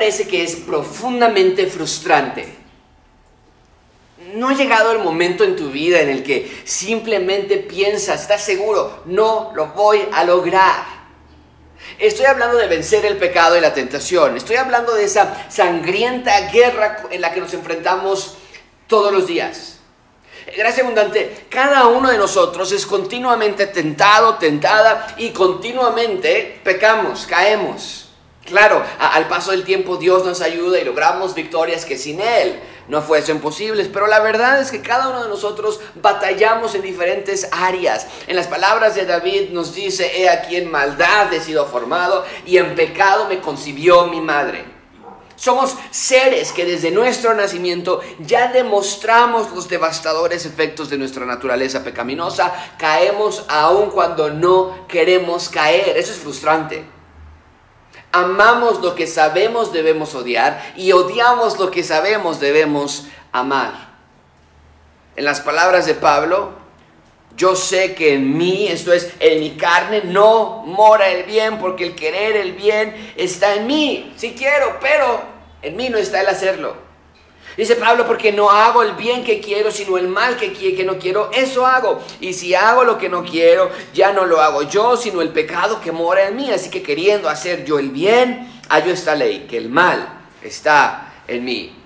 [0.00, 2.56] parece que es profundamente frustrante?
[4.34, 9.02] ¿No ha llegado el momento en tu vida en el que simplemente piensas, estás seguro,
[9.04, 10.86] no lo voy a lograr?
[11.98, 14.38] Estoy hablando de vencer el pecado y la tentación.
[14.38, 18.38] Estoy hablando de esa sangrienta guerra en la que nos enfrentamos
[18.86, 19.80] todos los días.
[20.56, 28.09] Gracias abundante, cada uno de nosotros es continuamente tentado, tentada y continuamente pecamos, caemos.
[28.50, 33.00] Claro, al paso del tiempo Dios nos ayuda y logramos victorias que sin Él no
[33.00, 38.08] fuesen posibles, pero la verdad es que cada uno de nosotros batallamos en diferentes áreas.
[38.26, 42.56] En las palabras de David nos dice, he aquí en maldad he sido formado y
[42.56, 44.64] en pecado me concibió mi madre.
[45.36, 52.52] Somos seres que desde nuestro nacimiento ya demostramos los devastadores efectos de nuestra naturaleza pecaminosa.
[52.78, 55.96] Caemos aun cuando no queremos caer.
[55.96, 56.99] Eso es frustrante.
[58.12, 63.90] Amamos lo que sabemos debemos odiar y odiamos lo que sabemos debemos amar.
[65.16, 66.52] En las palabras de Pablo,
[67.36, 71.84] yo sé que en mí, esto es, en mi carne, no mora el bien, porque
[71.86, 74.12] el querer el bien está en mí.
[74.16, 75.22] Si quiero, pero
[75.62, 76.89] en mí no está el hacerlo.
[77.56, 80.98] Dice Pablo, porque no hago el bien que quiero, sino el mal que, que no
[80.98, 82.00] quiero, eso hago.
[82.20, 85.80] Y si hago lo que no quiero, ya no lo hago yo, sino el pecado
[85.80, 86.50] que mora en mí.
[86.50, 91.44] Así que queriendo hacer yo el bien, hallo esta ley, que el mal está en
[91.44, 91.79] mí.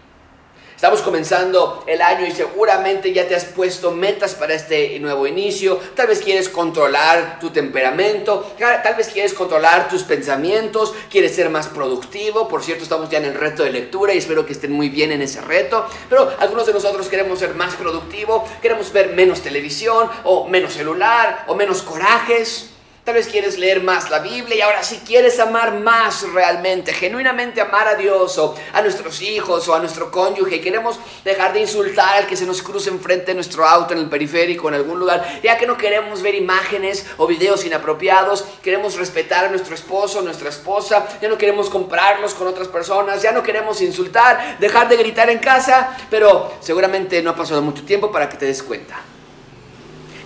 [0.74, 5.80] Estamos comenzando el año y seguramente ya te has puesto metas para este nuevo inicio.
[5.94, 11.68] Tal vez quieres controlar tu temperamento, tal vez quieres controlar tus pensamientos, quieres ser más
[11.68, 12.48] productivo.
[12.48, 15.12] Por cierto, estamos ya en el reto de lectura y espero que estén muy bien
[15.12, 15.86] en ese reto.
[16.10, 21.44] Pero algunos de nosotros queremos ser más productivo, queremos ver menos televisión o menos celular
[21.46, 22.73] o menos corajes.
[23.04, 27.60] Tal vez quieres leer más la Biblia y ahora si quieres amar más realmente, genuinamente
[27.60, 32.16] amar a Dios o a nuestros hijos o a nuestro cónyuge, queremos dejar de insultar
[32.16, 35.42] al que se nos cruce enfrente de nuestro auto en el periférico en algún lugar,
[35.42, 40.48] ya que no queremos ver imágenes o videos inapropiados, queremos respetar a nuestro esposo, nuestra
[40.48, 45.28] esposa, ya no queremos comprarlos con otras personas, ya no queremos insultar, dejar de gritar
[45.28, 48.98] en casa, pero seguramente no ha pasado mucho tiempo para que te des cuenta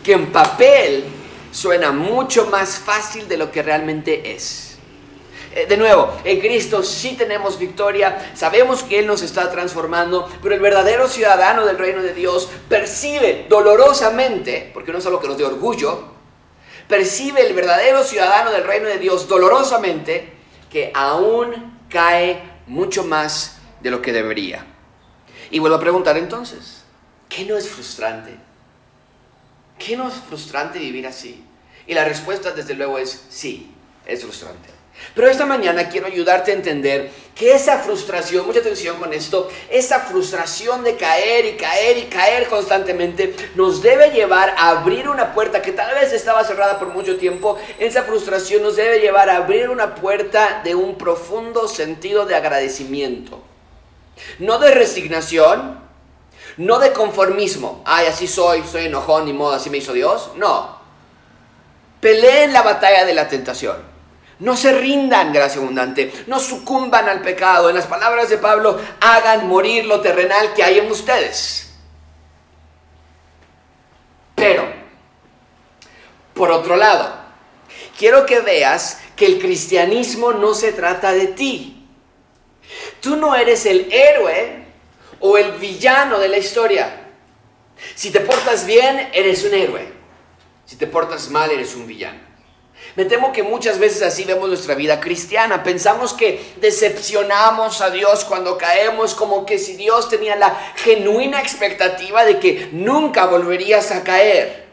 [0.00, 1.17] que en papel
[1.58, 4.78] suena mucho más fácil de lo que realmente es.
[5.54, 10.54] Eh, de nuevo, en Cristo sí tenemos victoria, sabemos que Él nos está transformando, pero
[10.54, 15.36] el verdadero ciudadano del reino de Dios percibe dolorosamente, porque no es algo que nos
[15.36, 16.12] dé orgullo,
[16.86, 20.32] percibe el verdadero ciudadano del reino de Dios dolorosamente
[20.70, 24.64] que aún cae mucho más de lo que debería.
[25.50, 26.84] Y vuelvo a preguntar entonces,
[27.28, 28.36] ¿qué no es frustrante?
[29.76, 31.47] ¿Qué no es frustrante vivir así?
[31.88, 33.72] Y la respuesta desde luego es sí,
[34.06, 34.68] es frustrante.
[35.14, 40.00] Pero esta mañana quiero ayudarte a entender que esa frustración, mucha atención con esto, esa
[40.00, 45.62] frustración de caer y caer y caer constantemente nos debe llevar a abrir una puerta
[45.62, 47.58] que tal vez estaba cerrada por mucho tiempo.
[47.78, 53.40] Esa frustración nos debe llevar a abrir una puerta de un profundo sentido de agradecimiento.
[54.40, 55.80] No de resignación,
[56.56, 57.82] no de conformismo.
[57.86, 60.32] Ay, así soy, soy enojón, ni modo, así me hizo Dios.
[60.36, 60.77] No.
[62.00, 63.76] Peleen la batalla de la tentación.
[64.40, 66.12] No se rindan, gracia abundante.
[66.28, 67.68] No sucumban al pecado.
[67.68, 71.74] En las palabras de Pablo, hagan morir lo terrenal que hay en ustedes.
[74.36, 74.64] Pero,
[76.34, 77.12] por otro lado,
[77.98, 81.88] quiero que veas que el cristianismo no se trata de ti.
[83.00, 84.64] Tú no eres el héroe
[85.18, 87.08] o el villano de la historia.
[87.96, 89.97] Si te portas bien, eres un héroe.
[90.68, 92.20] Si te portas mal, eres un villano.
[92.94, 95.62] Me temo que muchas veces así vemos nuestra vida cristiana.
[95.62, 102.22] Pensamos que decepcionamos a Dios cuando caemos, como que si Dios tenía la genuina expectativa
[102.26, 104.68] de que nunca volverías a caer.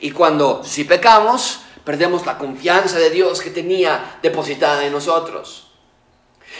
[0.00, 5.72] Y cuando si pecamos, perdemos la confianza de Dios que tenía depositada en nosotros.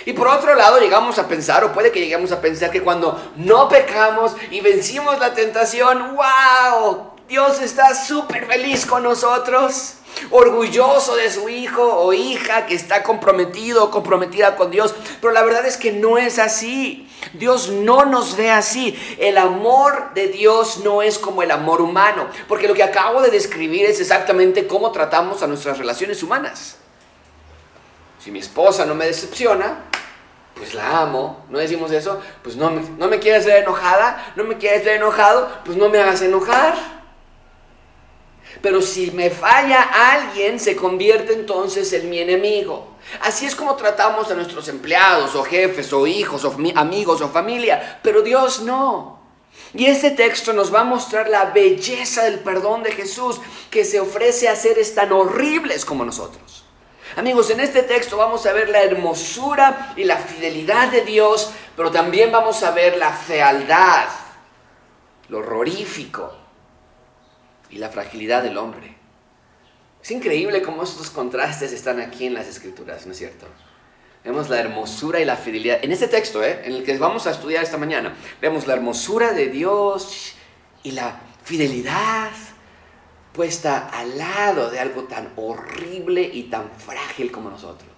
[0.06, 3.32] Y por otro lado llegamos a pensar, o puede que lleguemos a pensar que cuando
[3.36, 9.94] no pecamos y vencimos la tentación, wow, Dios está súper feliz con nosotros,
[10.30, 14.94] orgulloso de su hijo o hija que está comprometido comprometida con Dios.
[15.20, 17.10] Pero la verdad es que no es así.
[17.32, 18.96] Dios no nos ve así.
[19.18, 23.30] El amor de Dios no es como el amor humano, porque lo que acabo de
[23.30, 26.76] describir es exactamente cómo tratamos a nuestras relaciones humanas.
[28.20, 29.78] Si mi esposa no me decepciona,
[30.54, 31.44] pues la amo.
[31.50, 32.20] ¿No decimos eso?
[32.44, 35.88] Pues no me, no me quieres ver enojada, no me quieres ver enojado, pues no
[35.88, 36.95] me hagas enojar.
[38.62, 42.96] Pero si me falla alguien, se convierte entonces en mi enemigo.
[43.20, 48.00] Así es como tratamos a nuestros empleados o jefes o hijos o amigos o familia,
[48.02, 49.20] pero Dios no.
[49.74, 54.00] Y este texto nos va a mostrar la belleza del perdón de Jesús que se
[54.00, 56.64] ofrece a seres tan horribles como nosotros.
[57.16, 61.90] Amigos, en este texto vamos a ver la hermosura y la fidelidad de Dios, pero
[61.90, 64.08] también vamos a ver la fealdad,
[65.28, 66.45] lo horrorífico
[67.70, 68.96] y la fragilidad del hombre.
[70.02, 73.46] Es increíble cómo estos contrastes están aquí en las escrituras, ¿no es cierto?
[74.24, 75.78] Vemos la hermosura y la fidelidad.
[75.82, 76.62] En este texto, ¿eh?
[76.64, 80.34] en el que vamos a estudiar esta mañana, vemos la hermosura de Dios
[80.82, 82.30] y la fidelidad
[83.32, 87.90] puesta al lado de algo tan horrible y tan frágil como nosotros.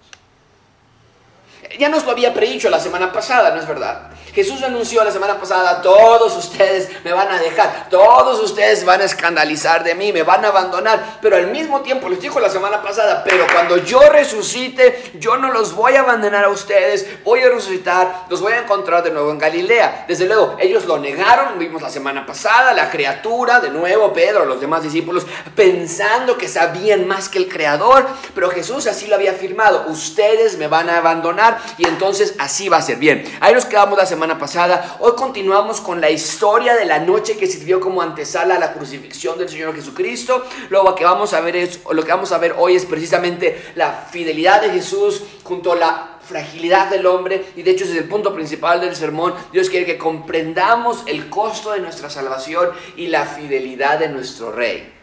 [1.77, 4.09] Ya nos lo había predicho la semana pasada, ¿no es verdad?
[4.33, 9.05] Jesús anunció la semana pasada, todos ustedes me van a dejar, todos ustedes van a
[9.05, 12.81] escandalizar de mí, me van a abandonar, pero al mismo tiempo les dijo la semana
[12.81, 17.49] pasada, pero cuando yo resucite, yo no los voy a abandonar a ustedes, voy a
[17.49, 20.05] resucitar, los voy a encontrar de nuevo en Galilea.
[20.07, 24.61] Desde luego, ellos lo negaron, vimos la semana pasada, la criatura, de nuevo Pedro, los
[24.61, 25.25] demás discípulos,
[25.55, 30.67] pensando que sabían más que el Creador, pero Jesús así lo había afirmado, ustedes me
[30.67, 32.97] van a abandonar y entonces así va a ser.
[32.97, 34.97] Bien, ahí nos quedamos la semana pasada.
[34.99, 39.37] Hoy continuamos con la historia de la noche que sirvió como antesala a la crucifixión
[39.37, 40.43] del Señor Jesucristo.
[40.69, 44.07] Lo que vamos a ver es, lo que vamos a ver hoy es precisamente la
[44.11, 48.33] fidelidad de Jesús junto a la fragilidad del hombre y de hecho es el punto
[48.33, 49.33] principal del sermón.
[49.51, 54.93] Dios quiere que comprendamos el costo de nuestra salvación y la fidelidad de nuestro Rey.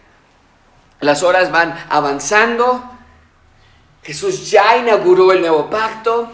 [1.00, 2.95] Las horas van avanzando.
[4.06, 6.28] Jesús ya inauguró el nuevo pacto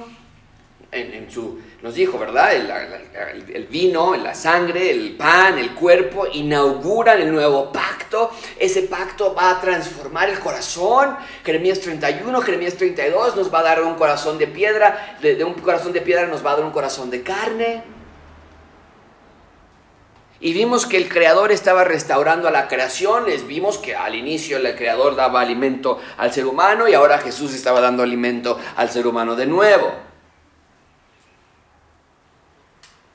[0.91, 2.53] en, su nos dijo, ¿verdad?
[2.53, 8.31] El, vino, la sangre, el pan, el cuerpo inauguran el nuevo pacto.
[8.57, 11.17] Ese pacto va a transformar el corazón.
[11.43, 15.17] Jeremías 31, Jeremías 32 nos va a dar un corazón de piedra.
[15.21, 17.83] De, un corazón de piedra nos va a dar un corazón de carne.
[20.43, 23.27] Y vimos que el Creador estaba restaurando a la creación.
[23.27, 27.55] Les vimos que al inicio el Creador daba alimento al ser humano y ahora Jesús
[27.55, 29.95] estaba dando alimento al ser humano de nuevo.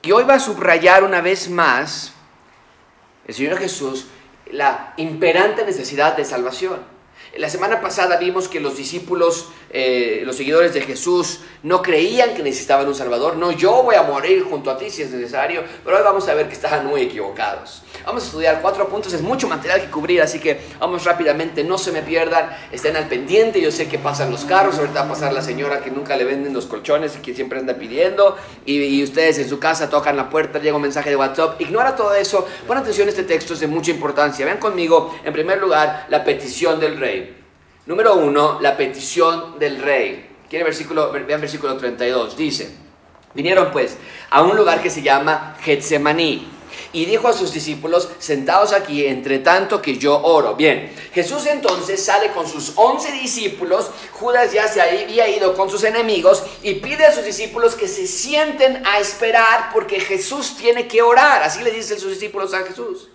[0.03, 2.13] Y hoy va a subrayar una vez más
[3.27, 4.07] el Señor Jesús
[4.50, 6.80] la imperante necesidad de salvación.
[7.35, 12.43] La semana pasada vimos que los discípulos, eh, los seguidores de Jesús, no creían que
[12.43, 13.37] necesitaban un Salvador.
[13.37, 16.33] No, yo voy a morir junto a ti si es necesario, pero hoy vamos a
[16.33, 17.83] ver que estaban muy equivocados.
[18.05, 21.77] Vamos a estudiar cuatro puntos, es mucho material que cubrir, así que vamos rápidamente, no
[21.77, 25.09] se me pierdan, estén al pendiente, yo sé que pasan los carros, ahorita va a
[25.09, 29.03] pasar la señora que nunca le venden los colchones y que siempre anda pidiendo, y,
[29.03, 32.47] ustedes en su casa tocan la puerta, llega un mensaje de WhatsApp, ignora todo eso,
[32.65, 34.45] pon atención, este texto es de mucha importancia.
[34.45, 37.36] Vean conmigo, en primer lugar, la petición del rey.
[37.87, 40.29] Número uno, la petición del rey.
[40.49, 42.69] ¿Quiere versículo, vean versículo 32, dice,
[43.33, 43.95] vinieron pues
[44.29, 46.49] a un lugar que se llama Getsemaní
[46.91, 50.55] y dijo a sus discípulos, sentados aquí, entre tanto que yo oro.
[50.55, 55.85] Bien, Jesús entonces sale con sus once discípulos, Judas ya se había ido con sus
[55.85, 61.01] enemigos y pide a sus discípulos que se sienten a esperar porque Jesús tiene que
[61.01, 61.41] orar.
[61.41, 63.07] Así le dicen sus discípulos a Jesús.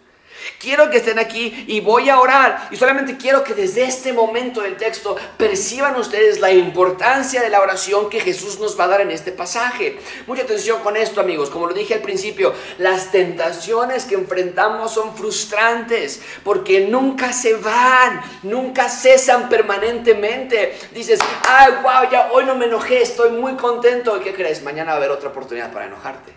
[0.58, 2.68] Quiero que estén aquí y voy a orar.
[2.70, 7.60] Y solamente quiero que desde este momento del texto perciban ustedes la importancia de la
[7.60, 9.98] oración que Jesús nos va a dar en este pasaje.
[10.26, 11.50] Mucha atención con esto, amigos.
[11.50, 18.20] Como lo dije al principio, las tentaciones que enfrentamos son frustrantes porque nunca se van,
[18.42, 20.78] nunca cesan permanentemente.
[20.92, 24.16] Dices, ay, wow, ya hoy no me enojé, estoy muy contento.
[24.16, 24.62] ¿Y qué crees?
[24.62, 26.32] Mañana va a haber otra oportunidad para enojarte.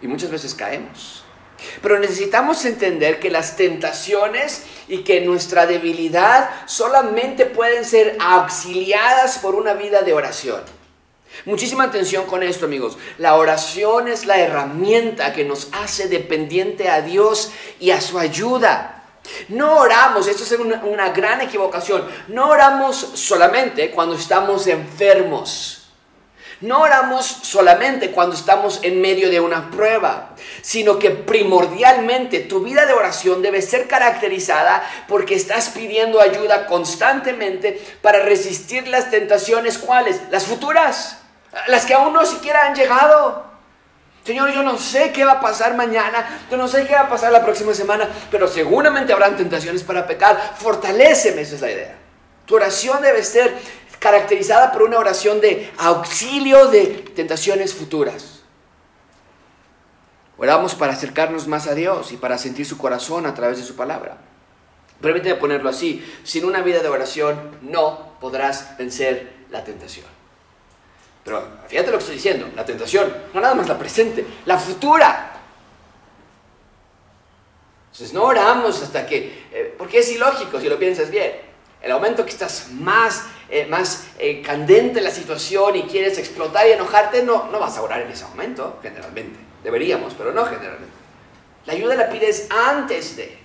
[0.00, 1.24] Y muchas veces caemos.
[1.82, 9.54] Pero necesitamos entender que las tentaciones y que nuestra debilidad solamente pueden ser auxiliadas por
[9.54, 10.62] una vida de oración.
[11.44, 12.98] Muchísima atención con esto, amigos.
[13.18, 19.04] La oración es la herramienta que nos hace dependiente a Dios y a su ayuda.
[19.48, 25.77] No oramos, esto es una, una gran equivocación, no oramos solamente cuando estamos enfermos.
[26.60, 32.84] No oramos solamente cuando estamos en medio de una prueba, sino que primordialmente tu vida
[32.84, 40.20] de oración debe ser caracterizada porque estás pidiendo ayuda constantemente para resistir las tentaciones, ¿cuáles?
[40.30, 41.18] Las futuras,
[41.68, 43.46] las que aún no siquiera han llegado.
[44.24, 47.08] Señor, yo no sé qué va a pasar mañana, yo no sé qué va a
[47.08, 50.54] pasar la próxima semana, pero seguramente habrán tentaciones para pecar.
[50.58, 51.94] Fortaléceme, esa es la idea.
[52.44, 53.54] Tu oración debe ser
[53.98, 58.40] caracterizada por una oración de auxilio de tentaciones futuras.
[60.36, 63.74] Oramos para acercarnos más a Dios y para sentir su corazón a través de su
[63.74, 64.18] palabra.
[65.00, 70.06] Permíteme ponerlo así, sin una vida de oración no podrás vencer la tentación.
[71.24, 75.32] Pero fíjate lo que estoy diciendo, la tentación, no nada más la presente, la futura.
[77.92, 81.47] Entonces no oramos hasta que, eh, porque es ilógico si lo piensas bien.
[81.80, 86.66] El momento que estás más, eh, más eh, candente en la situación y quieres explotar
[86.66, 89.38] y enojarte, no, no vas a orar en ese momento, generalmente.
[89.62, 90.92] Deberíamos, pero no generalmente.
[91.66, 93.38] La ayuda la pides antes de.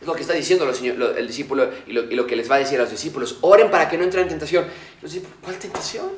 [0.00, 2.82] Es lo que está diciendo el discípulo y lo, que les va a decir a
[2.82, 3.38] los discípulos.
[3.42, 4.64] Oren para que no entren en tentación.
[5.02, 6.08] Los discípulos, ¿cuál tentación?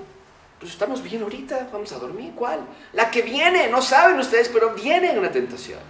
[0.61, 2.33] Pues estamos bien ahorita, vamos a dormir.
[2.37, 2.61] ¿Cuál?
[2.93, 5.81] La que viene, no saben ustedes, pero viene una tentación.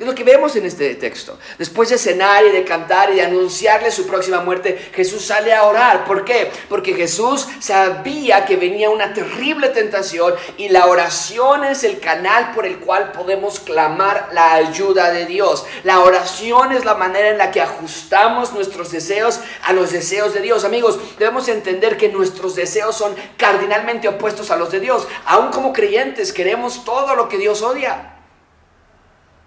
[0.00, 1.38] Es lo que vemos en este texto.
[1.58, 5.64] Después de cenar y de cantar y de anunciarle su próxima muerte, Jesús sale a
[5.64, 6.06] orar.
[6.06, 6.50] ¿Por qué?
[6.70, 12.64] Porque Jesús sabía que venía una terrible tentación y la oración es el canal por
[12.64, 15.66] el cual podemos clamar la ayuda de Dios.
[15.84, 20.40] La oración es la manera en la que ajustamos nuestros deseos a los deseos de
[20.40, 20.64] Dios.
[20.64, 25.06] Amigos, debemos entender que nuestros deseos son cardinalmente opuestos a los de Dios.
[25.26, 28.16] Aún como creyentes queremos todo lo que Dios odia.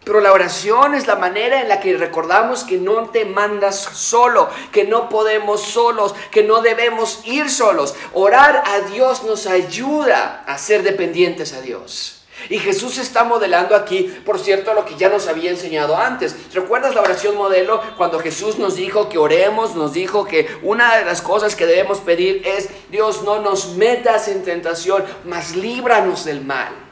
[0.03, 4.49] Pero la oración es la manera en la que recordamos que no te mandas solo,
[4.71, 7.95] que no podemos solos, que no debemos ir solos.
[8.13, 12.19] Orar a Dios nos ayuda a ser dependientes a Dios.
[12.49, 16.35] Y Jesús está modelando aquí, por cierto, lo que ya nos había enseñado antes.
[16.53, 19.75] ¿Recuerdas la oración modelo cuando Jesús nos dijo que oremos?
[19.75, 24.27] Nos dijo que una de las cosas que debemos pedir es, Dios, no nos metas
[24.27, 26.82] en tentación, mas líbranos del mal.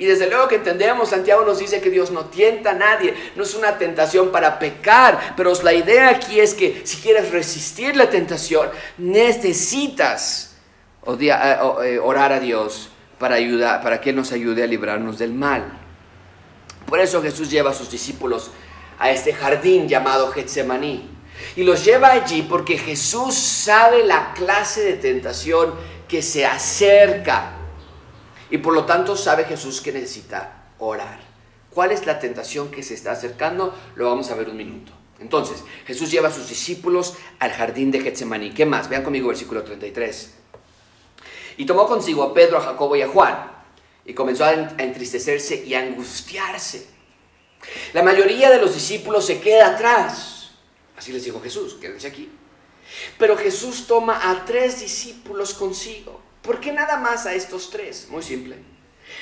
[0.00, 3.42] Y desde luego que entendemos, Santiago nos dice que Dios no tienta a nadie, no
[3.42, 8.08] es una tentación para pecar, pero la idea aquí es que si quieres resistir la
[8.08, 10.56] tentación, necesitas
[11.06, 12.88] eh, orar a Dios
[13.18, 15.70] para, ayudar, para que nos ayude a librarnos del mal.
[16.86, 18.50] Por eso Jesús lleva a sus discípulos
[18.98, 21.10] a este jardín llamado Getsemaní.
[21.56, 25.74] Y los lleva allí porque Jesús sabe la clase de tentación
[26.08, 27.59] que se acerca
[28.50, 31.20] y por lo tanto sabe Jesús que necesita orar.
[31.70, 33.74] ¿Cuál es la tentación que se está acercando?
[33.94, 34.92] Lo vamos a ver un minuto.
[35.20, 38.50] Entonces, Jesús lleva a sus discípulos al jardín de Getsemaní.
[38.50, 38.88] ¿Qué más?
[38.88, 40.34] Vean conmigo versículo 33.
[41.58, 43.52] Y tomó consigo a Pedro, a Jacobo y a Juan.
[44.04, 46.88] Y comenzó a entristecerse y a angustiarse.
[47.92, 50.52] La mayoría de los discípulos se queda atrás.
[50.96, 52.30] Así les dijo Jesús, quédense aquí.
[53.18, 58.08] Pero Jesús toma a tres discípulos consigo ¿Por qué nada más a estos tres?
[58.10, 58.56] Muy simple.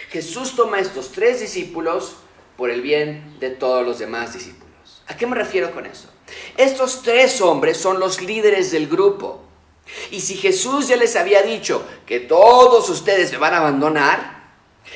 [0.09, 2.17] Jesús toma a estos tres discípulos
[2.57, 5.03] por el bien de todos los demás discípulos.
[5.07, 6.09] ¿A qué me refiero con eso?
[6.57, 9.43] Estos tres hombres son los líderes del grupo.
[10.11, 14.55] Y si Jesús ya les había dicho que todos ustedes me van a abandonar,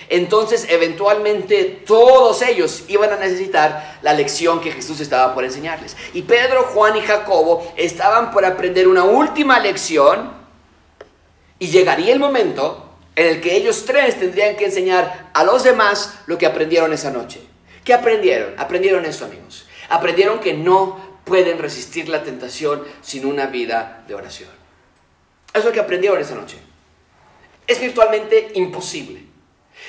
[0.09, 5.99] entonces eventualmente todos ellos iban a necesitar la lección que Jesús estaba por enseñarles.
[6.15, 10.41] Y Pedro, Juan y Jacobo estaban por aprender una última lección
[11.63, 16.15] y llegaría el momento en el que ellos tres tendrían que enseñar a los demás
[16.27, 17.41] lo que aprendieron esa noche.
[17.85, 18.59] ¿Qué aprendieron?
[18.59, 19.69] Aprendieron esto, amigos.
[19.89, 24.51] Aprendieron que no pueden resistir la tentación sin una vida de oración.
[25.51, 26.59] Eso es lo que aprendieron esa noche.
[27.65, 29.25] Es virtualmente imposible.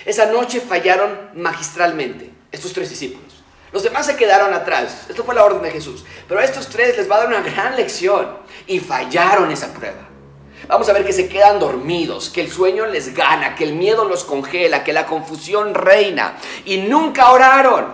[0.06, 3.34] Esa noche fallaron magistralmente estos tres discípulos.
[3.72, 5.08] Los demás se quedaron atrás.
[5.10, 6.06] Esto fue la orden de Jesús.
[6.28, 8.38] Pero a estos tres les va a dar una gran lección.
[8.68, 10.13] Y fallaron esa prueba.
[10.68, 14.06] Vamos a ver que se quedan dormidos, que el sueño les gana, que el miedo
[14.06, 16.38] los congela, que la confusión reina.
[16.64, 17.94] Y nunca oraron,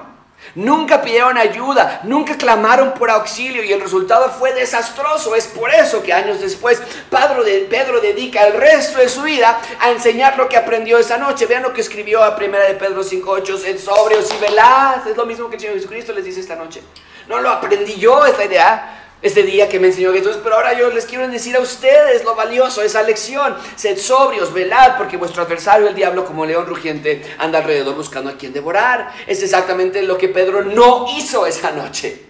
[0.54, 5.36] nunca pidieron ayuda, nunca clamaron por auxilio y el resultado fue desastroso.
[5.36, 9.60] Es por eso que años después Pedro, de, Pedro dedica el resto de su vida
[9.80, 11.48] a enseñar lo que aprendió esa noche.
[11.48, 15.08] Vean lo que escribió a primera de Pedro 5.8, en sobrios y velaz.
[15.08, 16.84] Es lo mismo que el Señor Jesucristo les dice esta noche.
[17.28, 20.90] No lo aprendí yo, esta idea este día que me enseñó Jesús, pero ahora yo
[20.92, 23.56] les quiero decir a ustedes lo valioso, esa lección.
[23.76, 28.38] Sed sobrios, velad, porque vuestro adversario, el diablo, como león rugiente, anda alrededor buscando a
[28.38, 29.12] quien devorar.
[29.28, 32.28] Es exactamente lo que Pedro no hizo esa noche.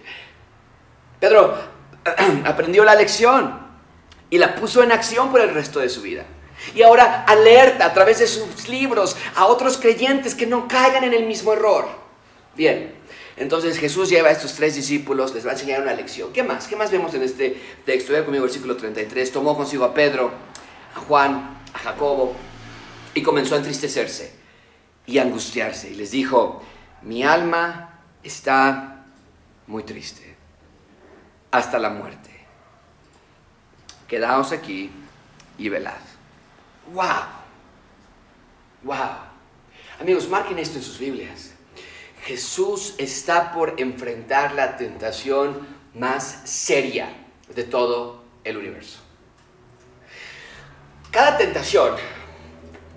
[1.20, 1.54] Pedro
[2.44, 3.68] aprendió la lección
[4.28, 6.24] y la puso en acción por el resto de su vida.
[6.74, 11.14] Y ahora alerta a través de sus libros a otros creyentes que no caigan en
[11.14, 11.88] el mismo error.
[12.54, 12.99] Bien,
[13.40, 16.30] entonces Jesús lleva a estos tres discípulos, les va a enseñar una lección.
[16.30, 16.66] ¿Qué más?
[16.66, 18.12] ¿Qué más vemos en este texto?
[18.12, 19.32] Vean conmigo versículo 33.
[19.32, 20.30] Tomó consigo a Pedro,
[20.94, 22.36] a Juan, a Jacobo
[23.14, 24.34] y comenzó a entristecerse
[25.06, 25.90] y a angustiarse.
[25.90, 26.62] Y les dijo,
[27.00, 29.06] mi alma está
[29.68, 30.36] muy triste
[31.50, 32.28] hasta la muerte.
[34.06, 34.90] Quedaos aquí
[35.56, 35.94] y velad.
[36.92, 37.06] ¡Wow!
[38.82, 38.96] ¡Wow!
[39.98, 41.49] Amigos, marquen esto en sus Biblias.
[42.24, 47.08] Jesús está por enfrentar la tentación más seria
[47.54, 48.98] de todo el universo.
[51.10, 51.96] Cada tentación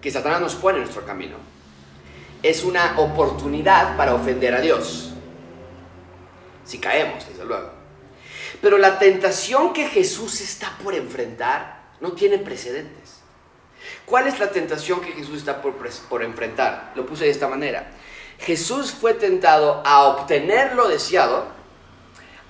[0.02, 1.38] que Satanás nos pone en nuestro camino
[2.44, 5.14] es una oportunidad para ofender a Dios.
[6.66, 7.72] Si caemos, desde luego.
[8.62, 13.22] Pero la tentación que Jesús está por enfrentar no tiene precedentes.
[14.06, 15.76] ¿Cuál es la tentación que Jesús está por,
[16.10, 16.92] por enfrentar?
[16.96, 17.92] Lo puse de esta manera.
[18.46, 21.46] Jesús fue tentado a obtener lo deseado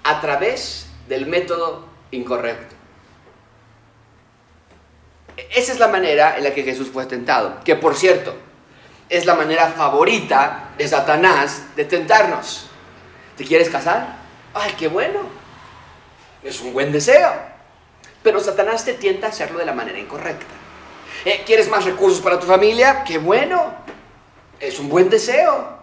[0.03, 2.75] a través del método incorrecto.
[5.51, 8.35] Esa es la manera en la que Jesús fue tentado, que por cierto,
[9.07, 12.67] es la manera favorita de Satanás de tentarnos.
[13.38, 14.15] ¿Te quieres casar?
[14.53, 15.21] ¡Ay, qué bueno!
[16.43, 17.31] Es un buen deseo.
[18.23, 20.45] Pero Satanás te tienta a hacerlo de la manera incorrecta.
[21.25, 23.03] Eh, ¿Quieres más recursos para tu familia?
[23.03, 23.75] ¡Qué bueno!
[24.59, 25.83] Es un buen deseo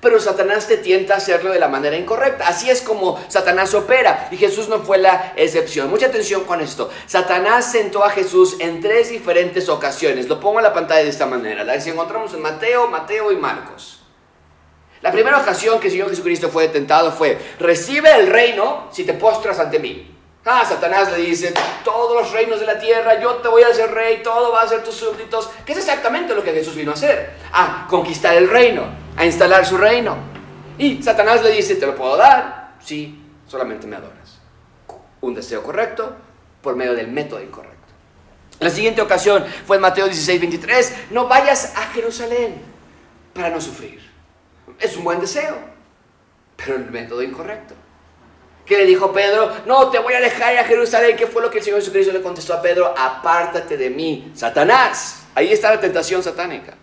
[0.00, 2.48] pero Satanás te tienta a hacerlo de la manera incorrecta.
[2.48, 5.90] Así es como Satanás opera y Jesús no fue la excepción.
[5.90, 6.90] Mucha atención con esto.
[7.06, 10.28] Satanás sentó a Jesús en tres diferentes ocasiones.
[10.28, 11.64] Lo pongo en la pantalla de esta manera.
[11.64, 14.00] La encontramos en Mateo, Mateo y Marcos.
[15.02, 19.14] La primera ocasión que el Señor Jesucristo fue tentado fue, recibe el reino si te
[19.14, 20.14] postras ante mí.
[20.44, 21.52] Ah, Satanás le dice,
[21.84, 24.68] todos los reinos de la tierra, yo te voy a hacer rey, todo va a
[24.68, 25.50] ser tus súbditos.
[25.66, 27.34] ¿Qué es exactamente lo que Jesús vino a hacer?
[27.52, 28.84] A conquistar el reino,
[29.20, 30.16] a instalar su reino.
[30.78, 34.38] Y Satanás le dice, te lo puedo dar, sí, solamente me adoras.
[35.20, 36.16] Un deseo correcto
[36.62, 37.76] por medio del método incorrecto.
[38.60, 42.62] La siguiente ocasión fue en Mateo 16, 23, no vayas a Jerusalén
[43.34, 44.00] para no sufrir.
[44.78, 45.58] Es un buen deseo,
[46.56, 47.74] pero el método incorrecto.
[48.64, 49.52] ¿Qué le dijo Pedro?
[49.66, 51.14] No, te voy a dejar a Jerusalén.
[51.14, 52.94] ¿Qué fue lo que el Señor Jesucristo le contestó a Pedro?
[52.96, 55.24] Apártate de mí, Satanás.
[55.34, 56.74] Ahí está la tentación satánica.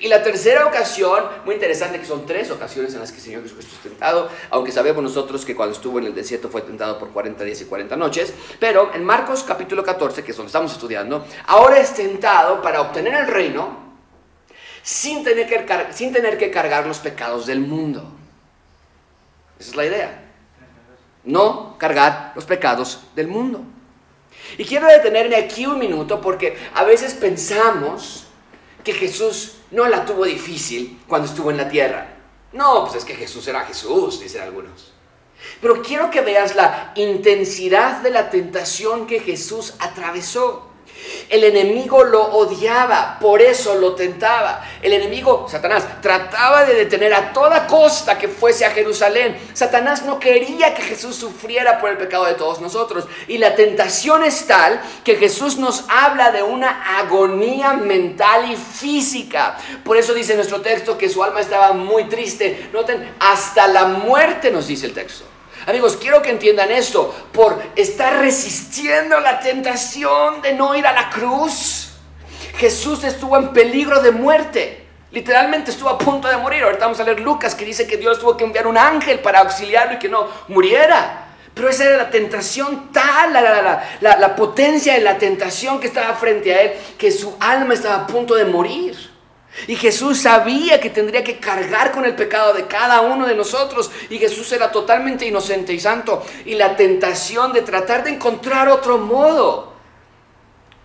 [0.00, 3.42] Y la tercera ocasión, muy interesante que son tres ocasiones en las que el Señor
[3.42, 7.10] Jesucristo es tentado, aunque sabemos nosotros que cuando estuvo en el desierto fue tentado por
[7.10, 11.26] 40 días y 40 noches, pero en Marcos capítulo 14, que es donde estamos estudiando,
[11.46, 13.84] ahora es tentado para obtener el reino
[14.82, 18.12] sin tener que, sin tener que cargar los pecados del mundo.
[19.58, 20.24] Esa es la idea
[21.24, 23.62] no cargar los pecados del mundo.
[24.58, 28.26] Y quiero detenerme aquí un minuto porque a veces pensamos
[28.82, 32.06] que Jesús no la tuvo difícil cuando estuvo en la tierra.
[32.52, 34.92] No, pues es que Jesús era Jesús, dicen algunos.
[35.60, 40.70] Pero quiero que veas la intensidad de la tentación que Jesús atravesó.
[41.28, 44.62] El enemigo lo odiaba, por eso lo tentaba.
[44.82, 49.36] El enemigo, Satanás, trataba de detener a toda costa que fuese a Jerusalén.
[49.52, 53.06] Satanás no quería que Jesús sufriera por el pecado de todos nosotros.
[53.26, 59.56] Y la tentación es tal que Jesús nos habla de una agonía mental y física.
[59.84, 62.68] Por eso dice nuestro texto que su alma estaba muy triste.
[62.72, 65.33] Noten, hasta la muerte nos dice el texto.
[65.66, 67.14] Amigos, quiero que entiendan esto.
[67.32, 71.90] Por estar resistiendo la tentación de no ir a la cruz,
[72.56, 74.86] Jesús estuvo en peligro de muerte.
[75.10, 76.64] Literalmente estuvo a punto de morir.
[76.64, 79.40] Ahorita vamos a leer Lucas que dice que Dios tuvo que enviar un ángel para
[79.40, 81.28] auxiliarlo y que no muriera.
[81.54, 85.86] Pero esa era la tentación tal, la, la, la, la, potencia de la tentación que
[85.86, 89.13] estaba frente a él, que su alma estaba a punto de morir.
[89.66, 93.90] Y Jesús sabía que tendría que cargar con el pecado de cada uno de nosotros.
[94.10, 96.24] Y Jesús era totalmente inocente y santo.
[96.44, 99.72] Y la tentación de tratar de encontrar otro modo.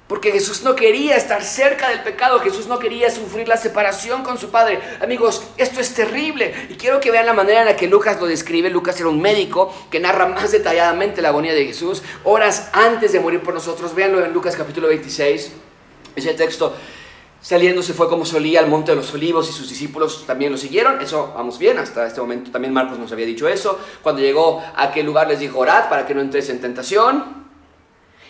[0.08, 2.40] Porque Jesús no quería estar cerca del pecado.
[2.40, 4.80] Jesús no quería sufrir la separación con su Padre.
[5.02, 6.68] Amigos, esto es terrible.
[6.70, 8.70] Y quiero que vean la manera en la que Lucas lo describe.
[8.70, 12.02] Lucas era un médico que narra más detalladamente la agonía de Jesús.
[12.24, 13.94] Horas antes de morir por nosotros.
[13.94, 15.52] Véanlo en Lucas capítulo 26.
[16.16, 16.76] Ese texto
[17.42, 20.58] Saliendo se fue como solía al monte de los olivos y sus discípulos también lo
[20.58, 21.02] siguieron.
[21.02, 23.80] Eso vamos bien, hasta este momento también Marcos nos había dicho eso.
[24.02, 27.40] Cuando llegó a aquel lugar les dijo, orad para que no entres en tentación.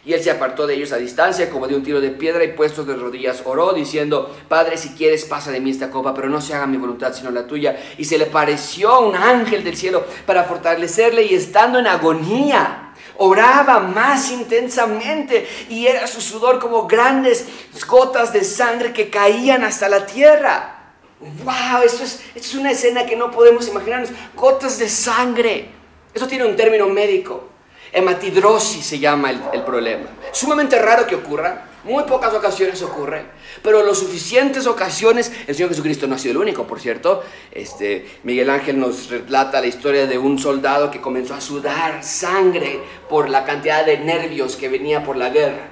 [0.06, 2.54] Y él se apartó de ellos a distancia, como de un tiro de piedra, y
[2.54, 6.40] puestos de rodillas oró, diciendo, Padre, si quieres, pasa de mí esta copa, pero no
[6.40, 7.78] se haga mi voluntad, sino la tuya.
[7.98, 12.89] Y se le pareció un ángel del cielo para fortalecerle, y estando en agonía,
[13.20, 17.46] oraba más intensamente y era su sudor como grandes
[17.88, 20.76] gotas de sangre que caían hasta la tierra.
[21.20, 21.84] ¡Wow!
[21.86, 24.10] Esto es, es una escena que no podemos imaginarnos.
[24.36, 25.70] Gotas de sangre.
[26.14, 27.50] Eso tiene un término médico.
[27.92, 30.06] Hematidrosis se llama el, el problema.
[30.32, 31.69] Sumamente raro que ocurra.
[31.86, 33.24] Muy pocas ocasiones ocurre,
[33.64, 37.24] pero lo suficientes ocasiones, el Señor Jesucristo no ha sido el único, por cierto.
[37.52, 42.82] Este, Miguel Ángel nos relata la historia de un soldado que comenzó a sudar sangre
[43.10, 45.70] por la cantidad de nervios que venía por la guerra.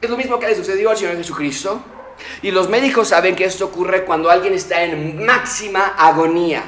[0.00, 1.82] Es lo mismo que le sucedió al Señor Jesucristo.
[2.40, 6.62] Y los médicos saben que esto ocurre cuando alguien está en máxima agonía.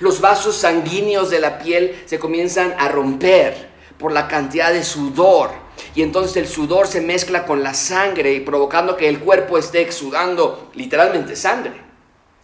[0.00, 5.50] Los vasos sanguíneos de la piel se comienzan a romper por la cantidad de sudor.
[5.94, 9.80] Y entonces el sudor se mezcla con la sangre y provocando que el cuerpo esté
[9.80, 11.88] exudando literalmente sangre.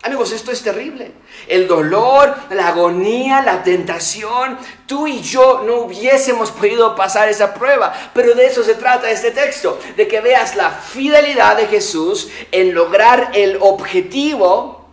[0.04, 1.12] Amigos, esto es terrible.
[1.48, 7.90] El dolor, la agonía, la tentación, tú y yo no hubiésemos podido pasar esa prueba.
[8.12, 12.74] Pero de eso se trata este texto, de que veas la fidelidad de Jesús en
[12.74, 14.86] lograr el objetivo,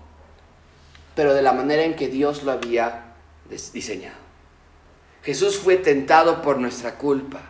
[1.13, 3.15] pero de la manera en que Dios lo había
[3.73, 4.15] diseñado.
[5.23, 7.41] Jesús fue tentado por nuestra culpa.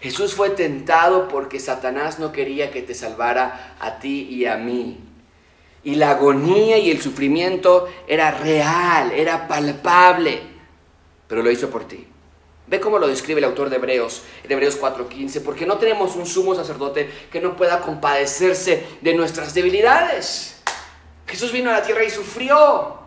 [0.00, 5.00] Jesús fue tentado porque Satanás no quería que te salvara a ti y a mí.
[5.82, 10.40] Y la agonía y el sufrimiento era real, era palpable,
[11.26, 12.06] pero lo hizo por ti.
[12.66, 16.26] Ve cómo lo describe el autor de Hebreos, en Hebreos 4:15, porque no tenemos un
[16.26, 20.60] sumo sacerdote que no pueda compadecerse de nuestras debilidades.
[21.26, 22.98] Jesús vino a la tierra y sufrió.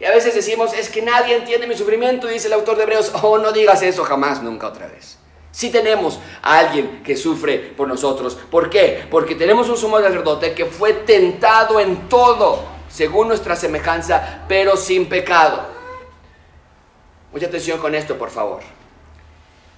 [0.00, 3.12] Y a veces decimos, es que nadie entiende mi sufrimiento, dice el autor de Hebreos,
[3.22, 5.18] oh, no digas eso jamás, nunca otra vez.
[5.56, 8.36] Si tenemos a alguien que sufre por nosotros.
[8.50, 9.06] ¿Por qué?
[9.10, 15.08] Porque tenemos un sumo sacerdote que fue tentado en todo, según nuestra semejanza, pero sin
[15.08, 15.64] pecado.
[17.32, 18.60] Mucha atención con esto, por favor.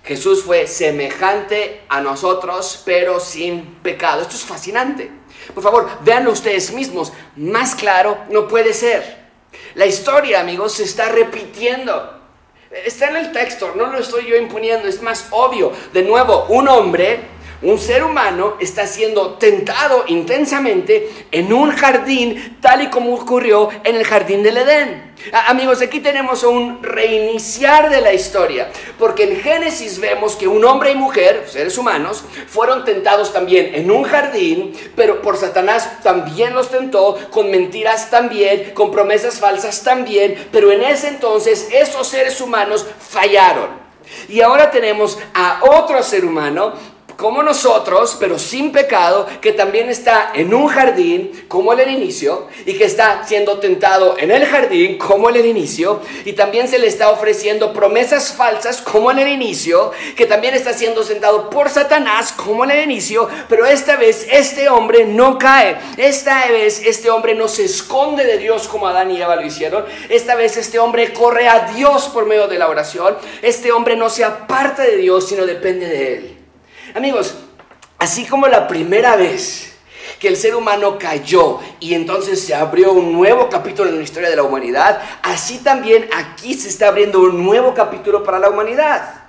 [0.02, 4.22] Jesús fue semejante a nosotros, pero sin pecado.
[4.22, 5.12] Esto es fascinante.
[5.54, 7.12] Por favor, véanlo ustedes mismos.
[7.36, 9.28] Más claro no puede ser.
[9.76, 12.17] La historia, amigos, se está repitiendo.
[12.70, 15.72] Está en el texto, no lo estoy yo imponiendo, es más obvio.
[15.94, 17.20] De nuevo, un hombre,
[17.62, 23.96] un ser humano, está siendo tentado intensamente en un jardín, tal y como ocurrió en
[23.96, 25.08] el jardín del Edén.
[25.48, 30.92] Amigos, aquí tenemos un reiniciar de la historia, porque en Génesis vemos que un hombre
[30.92, 36.70] y mujer, seres humanos, fueron tentados también en un jardín, pero por Satanás también los
[36.70, 42.86] tentó, con mentiras también, con promesas falsas también, pero en ese entonces esos seres humanos
[43.00, 43.88] fallaron.
[44.28, 46.72] Y ahora tenemos a otro ser humano
[47.18, 52.46] como nosotros, pero sin pecado, que también está en un jardín, como en el inicio,
[52.64, 56.78] y que está siendo tentado en el jardín, como en el inicio, y también se
[56.78, 61.70] le está ofreciendo promesas falsas, como en el inicio, que también está siendo sentado por
[61.70, 67.10] Satanás, como en el inicio, pero esta vez este hombre no cae, esta vez este
[67.10, 70.78] hombre no se esconde de Dios como Adán y Eva lo hicieron, esta vez este
[70.78, 74.98] hombre corre a Dios por medio de la oración, este hombre no se aparta de
[74.98, 76.37] Dios, sino depende de Él.
[76.98, 77.36] Amigos,
[78.00, 79.78] así como la primera vez
[80.18, 84.28] que el ser humano cayó y entonces se abrió un nuevo capítulo en la historia
[84.28, 89.27] de la humanidad, así también aquí se está abriendo un nuevo capítulo para la humanidad.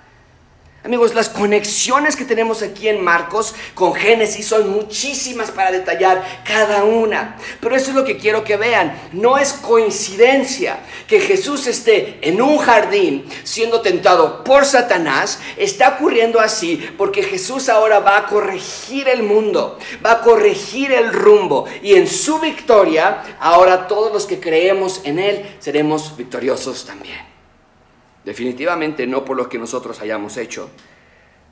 [0.82, 6.86] Amigos, las conexiones que tenemos aquí en Marcos con Génesis son muchísimas para detallar cada
[6.86, 7.36] una.
[7.60, 8.98] Pero eso es lo que quiero que vean.
[9.12, 15.40] No es coincidencia que Jesús esté en un jardín siendo tentado por Satanás.
[15.58, 21.12] Está ocurriendo así porque Jesús ahora va a corregir el mundo, va a corregir el
[21.12, 21.66] rumbo.
[21.84, 27.39] Y en su victoria, ahora todos los que creemos en Él seremos victoriosos también.
[28.30, 30.70] Definitivamente no por lo que nosotros hayamos hecho,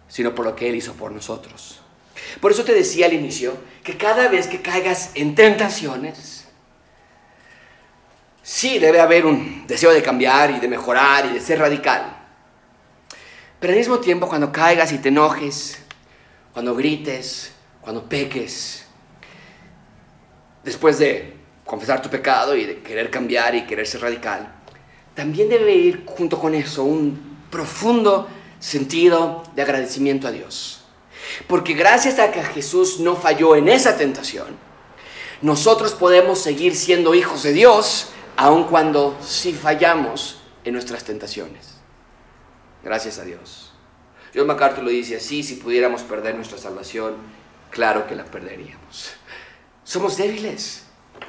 [0.07, 1.81] sino por lo que Él hizo por nosotros.
[2.39, 6.45] Por eso te decía al inicio que cada vez que caigas en tentaciones,
[8.43, 12.15] sí debe haber un deseo de cambiar y de mejorar y de ser radical.
[13.59, 15.79] Pero al mismo tiempo cuando caigas y te enojes,
[16.53, 18.85] cuando grites, cuando peques,
[20.63, 24.56] después de confesar tu pecado y de querer cambiar y querer ser radical,
[25.17, 28.27] también debe ir junto con eso un profundo
[28.59, 30.81] sentido de agradecimiento a Dios.
[31.47, 34.45] Porque gracias a que Jesús no falló en esa tentación,
[35.41, 41.77] nosotros podemos seguir siendo hijos de Dios aun cuando sí fallamos en nuestras tentaciones.
[42.83, 43.71] Gracias a Dios.
[44.35, 47.15] John MacArthur lo dice así, si pudiéramos perder nuestra salvación,
[47.71, 49.13] claro que la perderíamos.
[49.83, 50.83] Somos débiles,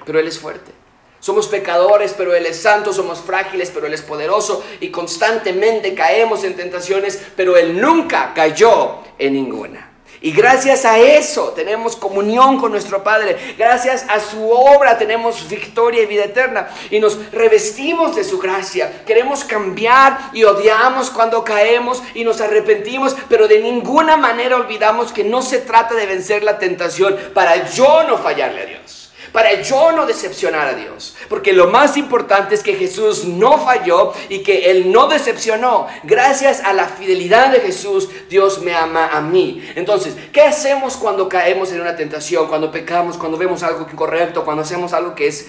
[0.05, 0.78] pero Él es fuerte.
[1.21, 6.45] Somos pecadores, pero Él es santo, somos frágiles, pero Él es poderoso y constantemente caemos
[6.45, 9.89] en tentaciones, pero Él nunca cayó en ninguna.
[10.21, 13.55] Y gracias a eso tenemos comunión con nuestro Padre.
[13.57, 16.69] Gracias a su obra tenemos victoria y vida eterna.
[16.91, 19.05] Y nos revestimos de su gracia.
[19.07, 25.23] Queremos cambiar y odiamos cuando caemos y nos arrepentimos, pero de ninguna manera olvidamos que
[25.23, 28.98] no se trata de vencer la tentación para yo no fallarle a Dios
[29.33, 31.17] para yo no decepcionar a Dios.
[31.29, 35.87] Porque lo más importante es que Jesús no falló y que Él no decepcionó.
[36.05, 39.67] Gracias a la fidelidad de Jesús, Dios me ama a mí.
[39.75, 44.63] Entonces, ¿qué hacemos cuando caemos en una tentación, cuando pecamos, cuando vemos algo incorrecto, cuando
[44.63, 45.49] hacemos algo que es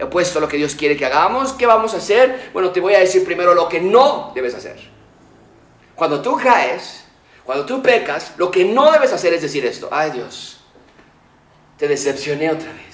[0.00, 1.52] opuesto a lo que Dios quiere que hagamos?
[1.52, 2.50] ¿Qué vamos a hacer?
[2.52, 4.78] Bueno, te voy a decir primero lo que no debes hacer.
[5.94, 7.04] Cuando tú caes,
[7.44, 10.60] cuando tú pecas, lo que no debes hacer es decir esto, ay Dios,
[11.76, 12.89] te decepcioné otra vez.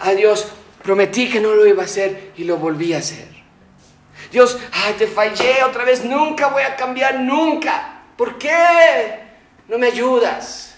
[0.00, 0.48] Ah, Dios,
[0.82, 3.28] prometí que no lo iba a hacer y lo volví a hacer.
[4.30, 4.58] Dios,
[4.98, 8.02] te fallé otra vez, nunca voy a cambiar, nunca.
[8.16, 9.20] ¿Por qué?
[9.68, 10.76] No me ayudas.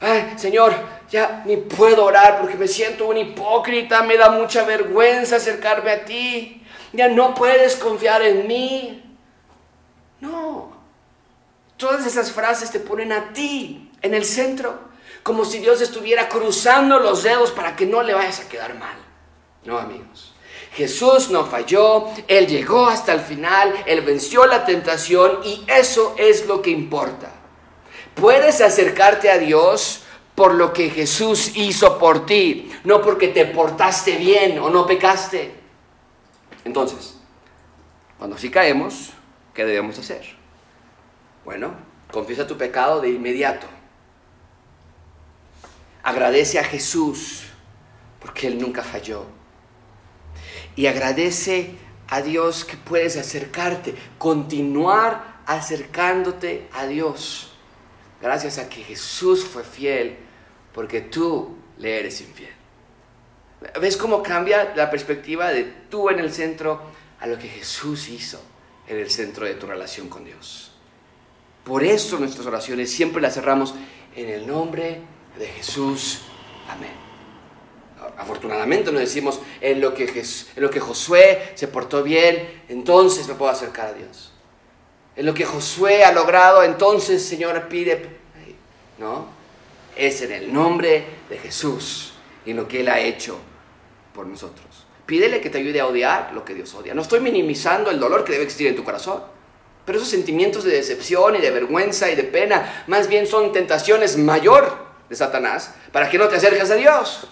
[0.00, 0.74] Ay, Señor,
[1.10, 6.04] ya ni puedo orar porque me siento un hipócrita, me da mucha vergüenza acercarme a
[6.04, 6.62] ti.
[6.92, 9.02] Ya no puedes confiar en mí.
[10.20, 10.78] No,
[11.78, 14.87] Todas esas frases te ponen a ti en el centro,
[15.28, 18.96] como si Dios estuviera cruzando los dedos para que no le vayas a quedar mal.
[19.62, 20.32] No, amigos.
[20.72, 26.46] Jesús no falló, Él llegó hasta el final, Él venció la tentación y eso es
[26.46, 27.30] lo que importa.
[28.14, 30.00] Puedes acercarte a Dios
[30.34, 35.52] por lo que Jesús hizo por ti, no porque te portaste bien o no pecaste.
[36.64, 37.18] Entonces,
[38.16, 39.10] cuando sí caemos,
[39.52, 40.24] ¿qué debemos hacer?
[41.44, 41.74] Bueno,
[42.10, 43.66] confiesa tu pecado de inmediato.
[46.02, 47.44] Agradece a Jesús
[48.20, 49.26] porque Él nunca falló.
[50.76, 51.74] Y agradece
[52.08, 57.52] a Dios que puedes acercarte, continuar acercándote a Dios.
[58.20, 60.16] Gracias a que Jesús fue fiel
[60.72, 62.52] porque tú le eres infiel.
[63.80, 66.80] ¿Ves cómo cambia la perspectiva de tú en el centro
[67.20, 68.40] a lo que Jesús hizo
[68.86, 70.72] en el centro de tu relación con Dios?
[71.64, 73.74] Por eso nuestras oraciones siempre las cerramos
[74.14, 75.00] en el nombre de
[75.46, 76.20] Jesús.
[76.68, 77.08] Amén.
[78.16, 83.34] Afortunadamente nos decimos en lo, que en lo que Josué se portó bien, entonces me
[83.34, 84.32] puedo acercar a Dios.
[85.16, 88.18] En lo que Josué ha logrado, entonces Señor pide.
[88.98, 89.26] No,
[89.96, 92.12] es en el nombre de Jesús
[92.44, 93.38] y en lo que Él ha hecho
[94.12, 94.66] por nosotros.
[95.06, 96.94] Pídele que te ayude a odiar lo que Dios odia.
[96.94, 99.22] No estoy minimizando el dolor que debe existir en tu corazón.
[99.86, 104.18] Pero esos sentimientos de decepción y de vergüenza y de pena, más bien son tentaciones
[104.18, 107.26] mayor de Satanás para que no te acerques a Dios.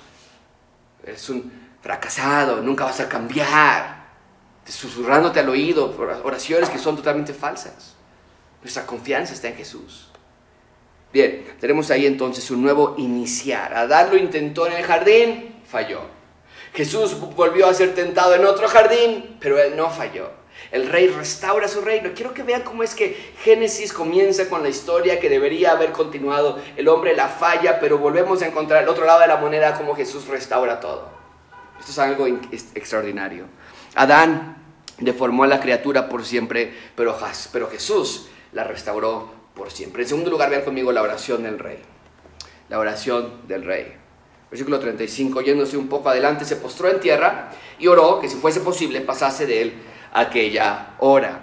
[1.05, 4.07] Eres un fracasado, nunca vas a cambiar,
[4.65, 7.95] susurrándote al oído oraciones que son totalmente falsas.
[8.63, 10.09] Nuestra confianza está en Jesús.
[11.13, 13.73] Bien, tenemos ahí entonces un nuevo iniciar.
[13.75, 16.01] Adán lo intentó en el jardín, falló.
[16.75, 20.31] Jesús volvió a ser tentado en otro jardín, pero él no falló.
[20.71, 22.11] El rey restaura su reino.
[22.15, 26.59] Quiero que vean cómo es que Génesis comienza con la historia que debería haber continuado.
[26.77, 29.95] El hombre la falla, pero volvemos a encontrar el otro lado de la moneda como
[29.95, 31.09] Jesús restaura todo.
[31.79, 33.45] Esto es algo extraordinario.
[33.95, 34.57] Adán
[34.99, 37.17] deformó a la criatura por siempre, pero,
[37.53, 40.03] pero Jesús la restauró por siempre.
[40.03, 41.79] En segundo lugar, vean conmigo la oración del rey.
[42.69, 43.95] La oración del rey.
[44.51, 48.61] Versículo 35, yéndose un poco adelante, se postró en tierra y oró que si fuese
[48.61, 49.75] posible pasase de él
[50.17, 51.41] aquella hora.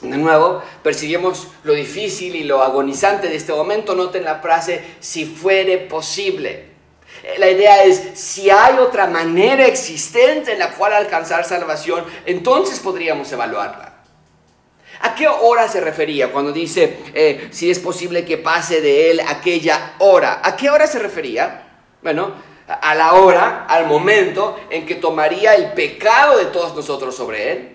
[0.00, 3.94] De nuevo, percibimos lo difícil y lo agonizante de este momento.
[3.94, 6.72] Noten la frase, si fuere posible.
[7.38, 13.30] La idea es, si hay otra manera existente en la cual alcanzar salvación, entonces podríamos
[13.30, 13.92] evaluarla.
[15.02, 19.20] ¿A qué hora se refería cuando dice, eh, si es posible que pase de él
[19.20, 20.40] aquella hora?
[20.42, 21.68] ¿A qué hora se refería?
[22.02, 22.34] Bueno,
[22.66, 27.71] a la hora, al momento en que tomaría el pecado de todos nosotros sobre él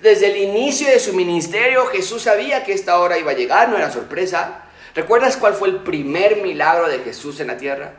[0.00, 3.76] desde el inicio de su ministerio Jesús sabía que esta hora iba a llegar, no
[3.76, 4.64] era sorpresa.
[4.94, 7.94] ¿Recuerdas cuál fue el primer milagro de Jesús en la tierra?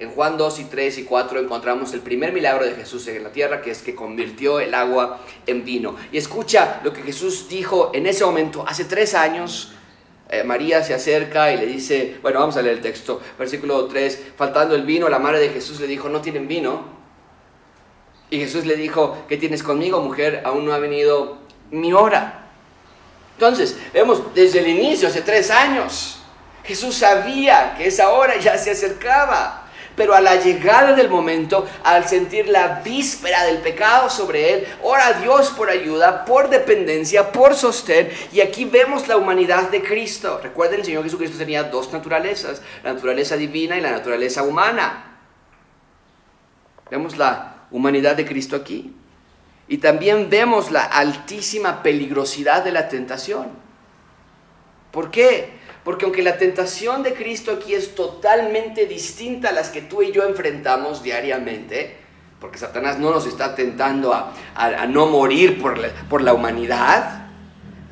[0.00, 3.30] En Juan 2 y 3 y 4 encontramos el primer milagro de Jesús en la
[3.30, 5.94] tierra, que es que convirtió el agua en vino.
[6.10, 9.74] Y escucha lo que Jesús dijo en ese momento, hace tres años.
[10.30, 14.28] Eh, María se acerca y le dice, bueno, vamos a leer el texto, versículo 3,
[14.36, 16.99] faltando el vino, la madre de Jesús le dijo, no tienen vino.
[18.30, 20.42] Y Jesús le dijo, ¿qué tienes conmigo, mujer?
[20.44, 21.38] Aún no ha venido
[21.72, 22.46] mi hora.
[23.34, 26.20] Entonces, vemos desde el inicio, hace tres años,
[26.62, 29.66] Jesús sabía que esa hora ya se acercaba.
[29.96, 35.08] Pero a la llegada del momento, al sentir la víspera del pecado sobre él, ora
[35.08, 38.08] a Dios por ayuda, por dependencia, por sostén.
[38.32, 40.40] Y aquí vemos la humanidad de Cristo.
[40.42, 45.18] Recuerden, el Señor Jesucristo tenía dos naturalezas, la naturaleza divina y la naturaleza humana.
[46.88, 48.94] Vemos la humanidad de Cristo aquí.
[49.68, 53.48] Y también vemos la altísima peligrosidad de la tentación.
[54.90, 55.60] ¿Por qué?
[55.84, 60.12] Porque aunque la tentación de Cristo aquí es totalmente distinta a las que tú y
[60.12, 61.96] yo enfrentamos diariamente,
[62.40, 67.28] porque Satanás no nos está tentando a, no morir por la, humanidad,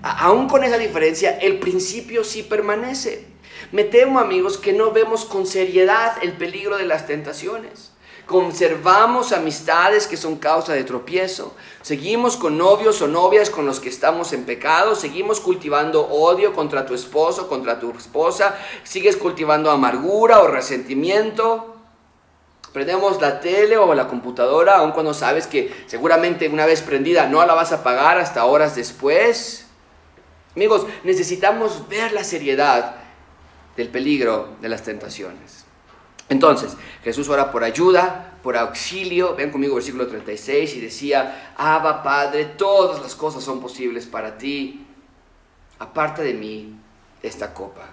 [0.03, 3.27] aún con esa diferencia, el principio sí permanece.
[3.73, 7.88] Me temo, amigos, que no vemos con seriedad el peligro de las tentaciones.
[8.29, 11.55] Conservamos amistades que son causa de tropiezo.
[11.81, 14.95] Seguimos con novios o novias con los que estamos en pecado.
[14.95, 18.55] Seguimos cultivando odio contra tu esposo, contra tu esposa.
[18.83, 21.75] Sigues cultivando amargura o resentimiento.
[22.75, 27.43] Prendemos la tele o la computadora, aun cuando sabes que seguramente una vez prendida no
[27.47, 29.69] la vas a pagar hasta horas después.
[30.55, 32.97] Amigos, necesitamos ver la seriedad
[33.75, 35.68] del peligro de las tentaciones.
[36.29, 39.35] Entonces, Jesús ora por ayuda, por auxilio.
[39.35, 44.87] Ven conmigo versículo 36 y decía, Abba Padre, todas las cosas son posibles para ti.
[45.79, 46.75] Aparte de mí,
[47.23, 47.89] esta copa.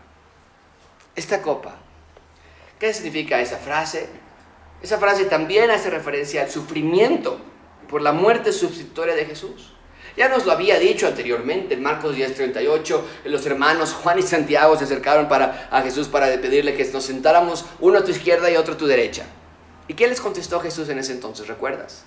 [1.16, 1.76] Esta copa.
[2.80, 4.10] ¿Qué significa esa frase?
[4.82, 7.40] Esa frase también hace referencia al sufrimiento
[7.88, 9.75] por la muerte sustitutoria de Jesús.
[10.18, 14.86] Ya nos lo había dicho anteriormente en Marcos 10:38, los hermanos Juan y Santiago se
[14.86, 18.76] acercaron para, a Jesús para pedirle que nos sentáramos uno a tu izquierda y otro
[18.76, 19.26] a tu derecha.
[19.88, 21.48] ¿Y qué les contestó Jesús en ese entonces?
[21.48, 22.06] ¿Recuerdas?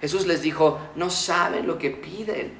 [0.00, 2.52] Jesús les dijo, no saben lo que piden.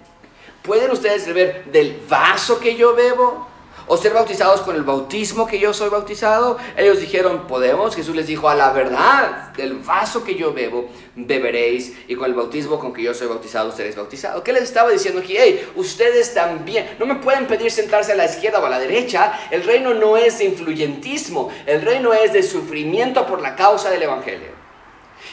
[0.63, 3.49] ¿Pueden ustedes beber del vaso que yo bebo?
[3.93, 6.59] O ser bautizados con el bautismo que yo soy bautizado?
[6.77, 7.97] Ellos dijeron, podemos.
[7.97, 12.35] Jesús les dijo, a la verdad, del vaso que yo bebo, beberéis, y con el
[12.35, 14.45] bautismo con que yo soy bautizado, seréis bautizados.
[14.45, 15.35] ¿Qué les estaba diciendo aquí?
[15.37, 19.33] Hey, ustedes también, no me pueden pedir sentarse a la izquierda o a la derecha.
[19.51, 24.05] El reino no es de influyentismo, el reino es de sufrimiento por la causa del
[24.05, 24.60] Evangelio.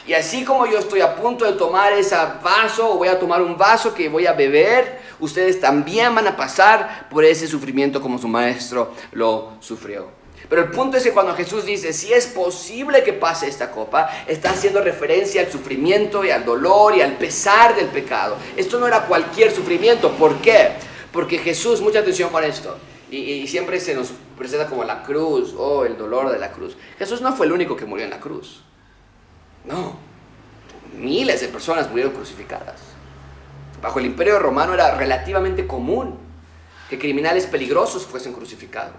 [0.08, 3.42] Y así como yo estoy a punto de tomar ese vaso o voy a tomar
[3.42, 8.16] un vaso que voy a beber, ustedes también van a pasar por ese sufrimiento como
[8.16, 10.08] su maestro lo sufrió.
[10.48, 14.08] Pero el punto es que cuando Jesús dice, si es posible que pase esta copa,
[14.26, 18.38] está haciendo referencia al sufrimiento y al dolor y al pesar del pecado.
[18.56, 20.12] Esto no era cualquier sufrimiento.
[20.12, 20.70] ¿Por qué?
[21.12, 22.78] Porque Jesús, mucha atención con esto,
[23.10, 26.78] y, siempre se nos presenta como la cruz, o oh, el dolor de la cruz.
[26.98, 28.62] Jesús no fue el único que murió en la cruz.
[29.64, 29.96] No,
[30.96, 32.80] miles de personas murieron crucificadas.
[33.82, 36.18] Bajo el imperio romano era relativamente común
[36.88, 38.96] que criminales peligrosos fuesen crucificados.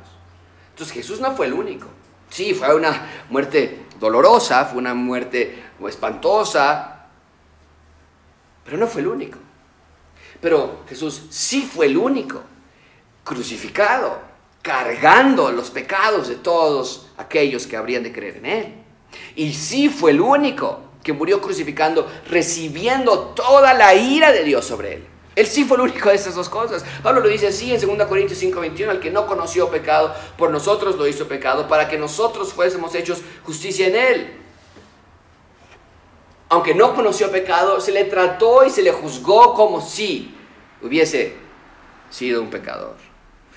[0.71, 1.87] Entonces Jesús no fue el único.
[2.29, 7.07] Sí, fue una muerte dolorosa, fue una muerte espantosa,
[8.63, 9.39] pero no fue el único.
[10.39, 12.41] Pero Jesús sí fue el único,
[13.23, 14.21] crucificado,
[14.61, 18.75] cargando los pecados de todos aquellos que habrían de creer en Él.
[19.35, 24.95] Y sí fue el único que murió crucificando, recibiendo toda la ira de Dios sobre
[24.95, 25.07] él.
[25.35, 26.83] Él sí fue el único de estas dos cosas.
[27.01, 30.97] Pablo lo dice así en 2 Corintios 5:21, el que no conoció pecado, por nosotros
[30.97, 34.33] lo hizo pecado, para que nosotros fuésemos hechos justicia en él.
[36.49, 40.35] Aunque no conoció pecado, se le trató y se le juzgó como si
[40.81, 41.37] hubiese
[42.09, 43.08] sido un pecador.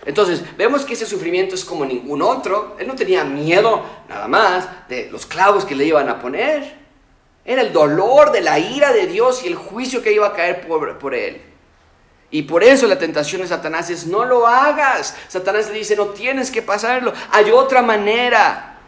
[0.04, 2.76] Entonces, vemos que ese sufrimiento es como ningún otro.
[2.78, 6.82] Él no tenía miedo nada más de los clavos que le iban a poner.
[7.44, 10.66] Era el dolor de la ira de Dios y el juicio que iba a caer
[10.66, 11.40] por, él.
[12.30, 15.16] Y por eso la tentación de Satanás es, no lo hagas.
[15.28, 17.12] Satanás le dice, no tienes que pasarlo.
[17.30, 18.78] Hay otra manera.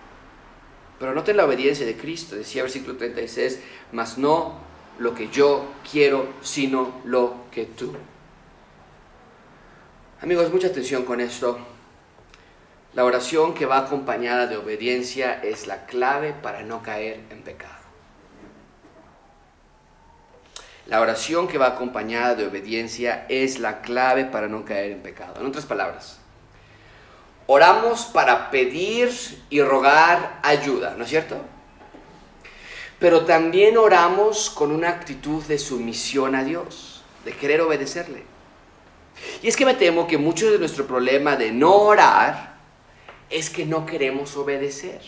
[0.98, 2.34] Pero noten la obediencia de Cristo.
[2.34, 3.60] Decía versículo 36,
[3.92, 4.54] mas no
[4.98, 7.94] lo que yo quiero, sino lo que tú.
[10.24, 11.58] Amigos, mucha atención con esto.
[12.94, 17.74] La oración que va acompañada de obediencia es la clave para no caer en pecado.
[20.86, 25.34] La oración que va acompañada de obediencia es la clave para no caer en pecado.
[25.38, 26.18] En otras palabras,
[27.46, 29.10] oramos para pedir
[29.50, 31.36] y rogar ayuda, ¿no es cierto?
[32.98, 38.33] Pero también oramos con una actitud de sumisión a Dios, de querer obedecerle.
[39.42, 42.54] Y es que me temo que mucho de nuestro problema de no orar
[43.30, 45.00] es que no queremos obedecer.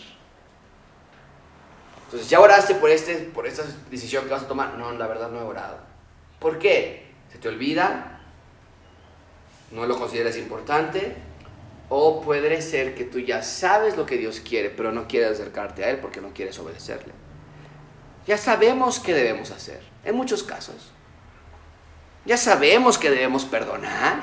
[2.05, 4.77] Entonces, ¿ya oraste por, este, por esta decisión que vas a tomar?
[4.77, 5.79] No, la verdad no he orado.
[6.39, 7.11] ¿Por qué?
[7.31, 8.21] ¿Se te olvida?
[9.71, 11.15] ¿No lo consideras importante?
[11.89, 15.83] O puede ser que tú ya sabes lo que Dios quiere, pero no quieres acercarte
[15.83, 17.13] a Él porque no quieres obedecerle.
[18.25, 20.91] Ya sabemos qué debemos hacer, en muchos casos.
[22.27, 24.21] Ya sabemos que debemos perdonar.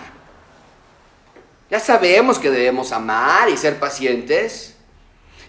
[1.71, 4.77] Ya sabemos que debemos amar y ser pacientes.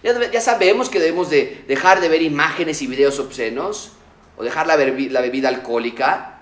[0.02, 3.92] Ya, sabemos que debemos de dejar de ver imágenes y videos obscenos
[4.38, 6.40] o dejar la, la bebida alcohólica.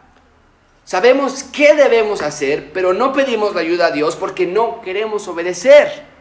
[0.84, 6.13] Sabemos qué debemos hacer, pero no pedimos la ayuda a Dios porque no queremos obedecer.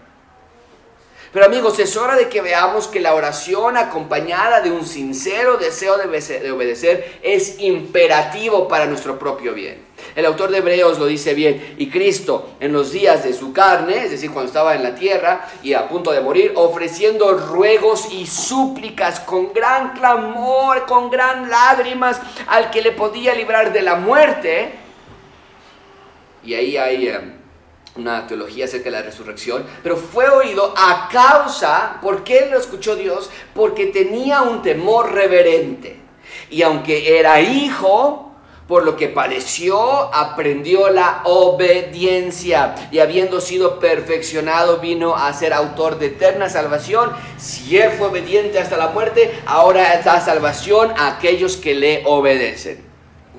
[1.34, 5.98] Pero amigos, es hora de que veamos que la oración acompañada de un sincero deseo
[5.98, 9.84] de obedecer es imperativo para nuestro propio bien.
[10.16, 14.06] El autor de Hebreos lo dice bien, y Cristo en los días de su carne,
[14.06, 18.28] es decir, cuando estaba en la tierra y a punto de morir, ofreciendo ruegos y
[18.28, 24.72] súplicas con gran clamor, con gran lágrimas al que le podía librar de la muerte.
[26.44, 27.40] Y ahí hay...
[27.96, 32.96] Una teología acerca de la resurrección, pero fue oído a causa, ¿por qué lo escuchó
[32.96, 33.30] Dios?
[33.54, 36.00] Porque tenía un temor reverente.
[36.50, 38.34] Y aunque era hijo,
[38.68, 46.00] por lo que pareció, aprendió la obediencia y habiendo sido perfeccionado vino a ser autor
[46.00, 47.12] de eterna salvación.
[47.38, 52.84] Si él fue obediente hasta la muerte, ahora da salvación a aquellos que le obedecen.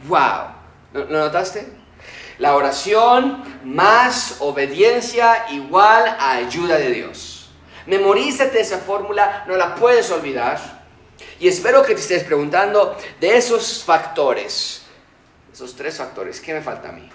[0.07, 0.53] ¡Wow!
[0.93, 1.84] ¿Lo notaste?
[2.39, 7.51] La oración más obediencia igual a ayuda de Dios.
[7.87, 10.59] Memorízate esa fórmula, no la puedes olvidar.
[11.39, 14.85] Y espero que te estés preguntando de esos factores,
[15.53, 17.09] esos tres factores, ¿qué me falta a mí?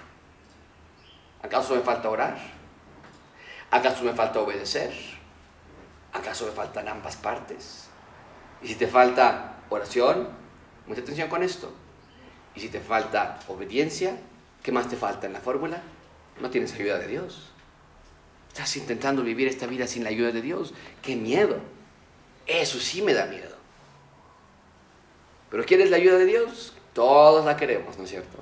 [1.42, 2.38] ¿Acaso me falta orar?
[3.70, 4.92] ¿Acaso me falta obedecer?
[6.12, 7.88] ¿Acaso me faltan ambas partes?
[8.62, 10.28] Y si te falta oración,
[10.86, 11.72] mucha atención con esto.
[12.54, 14.16] Y si te falta obediencia,
[14.62, 15.82] ¿Qué más te falta en la fórmula?
[16.40, 17.50] No tienes ayuda de Dios.
[18.48, 20.74] Estás intentando vivir esta vida sin la ayuda de Dios.
[21.02, 21.56] ¡Qué miedo!
[22.46, 23.56] Eso sí me da miedo.
[25.50, 26.74] Pero ¿quieres la ayuda de Dios?
[26.92, 28.38] Todos la queremos, ¿no es cierto?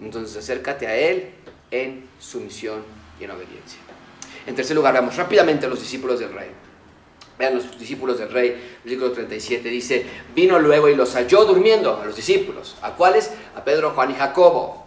[0.00, 1.30] Entonces acércate a Él
[1.70, 2.84] en sumisión
[3.18, 3.78] y en obediencia.
[4.46, 6.50] En tercer lugar, veamos rápidamente a los discípulos del rey.
[7.38, 12.04] Vean los discípulos del rey, versículo 37, dice, vino luego y los halló durmiendo a
[12.04, 12.76] los discípulos.
[12.82, 13.32] ¿A cuáles?
[13.56, 14.81] A Pedro, Juan y Jacobo.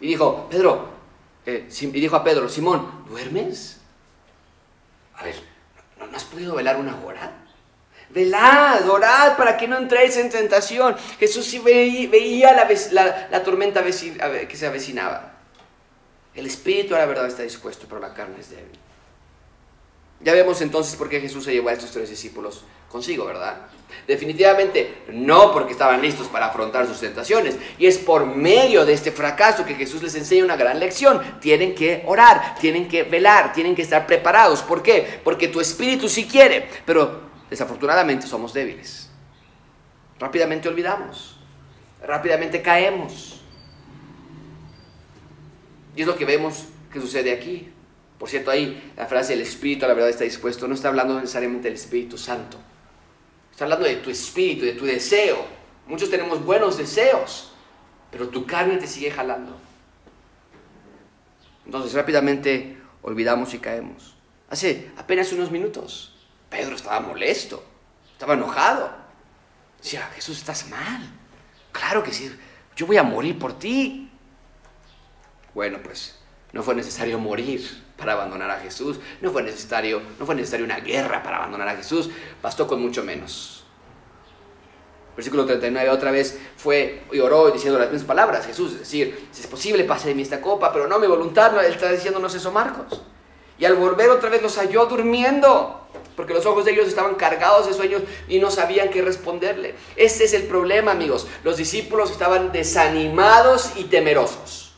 [0.00, 0.88] Y dijo, Pedro,
[1.46, 3.78] eh, y dijo a Pedro, Simón, ¿duermes?
[5.16, 5.34] A ver,
[5.98, 7.32] ¿no, has podido velar una hora?
[8.10, 10.96] Velad, orad para que no entréis en tentación.
[11.18, 15.34] Jesús sí veía, la, la, tormenta que se avecinaba.
[16.34, 18.78] El espíritu a la verdad está dispuesto, pero la carne es débil.
[20.20, 23.68] Ya vemos entonces por qué Jesús se llevó a estos tres discípulos consigo, ¿verdad?
[24.06, 27.56] Definitivamente no porque estaban listos para afrontar sus tentaciones.
[27.78, 31.22] Y es por medio de este fracaso que Jesús les enseña una gran lección.
[31.40, 34.62] Tienen que orar, tienen que velar, tienen que estar preparados.
[34.62, 35.20] ¿Por qué?
[35.22, 39.08] Porque tu espíritu sí quiere, pero desafortunadamente somos débiles.
[40.18, 41.38] Rápidamente olvidamos,
[42.02, 43.40] rápidamente caemos.
[45.94, 47.72] Y es lo que vemos que sucede aquí.
[48.18, 51.68] Por cierto, ahí la frase el espíritu la verdad está dispuesto no está hablando necesariamente
[51.68, 52.58] del Espíritu Santo.
[53.50, 55.46] Está hablando de tu espíritu, de tu deseo.
[55.86, 57.52] Muchos tenemos buenos deseos,
[58.10, 59.56] pero tu carne te sigue jalando.
[61.64, 64.16] Entonces rápidamente olvidamos y caemos.
[64.50, 66.14] Hace apenas unos minutos,
[66.50, 67.64] Pedro estaba molesto,
[68.12, 68.90] estaba enojado.
[69.80, 71.08] Decía, Jesús, estás mal.
[71.70, 72.34] Claro que sí,
[72.74, 74.10] yo voy a morir por ti.
[75.54, 76.18] Bueno, pues
[76.52, 78.98] no fue necesario morir para abandonar a Jesús.
[79.20, 82.08] No fue necesario, no fue necesario una guerra para abandonar a Jesús.
[82.40, 83.64] Bastó con mucho menos.
[85.16, 88.46] Versículo 39 otra vez fue y oró diciendo las mismas palabras.
[88.46, 91.52] Jesús, es decir, si es posible pase de mí esta copa, pero no mi voluntad.
[91.64, 93.02] Él está diciéndonos eso Marcos.
[93.58, 97.66] Y al volver otra vez los halló durmiendo, porque los ojos de ellos estaban cargados
[97.66, 99.74] de sueños y no sabían qué responderle.
[99.96, 101.26] Ese es el problema, amigos.
[101.42, 104.72] Los discípulos estaban desanimados y temerosos.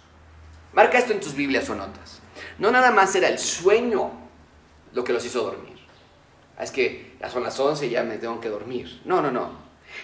[0.72, 2.19] Marca esto en tus Biblias o notas.
[2.60, 4.10] No nada más era el sueño
[4.92, 5.78] lo que los hizo dormir.
[6.58, 9.00] Ah, es que ya son las 11 y ya me tengo que dormir.
[9.06, 9.50] No, no, no.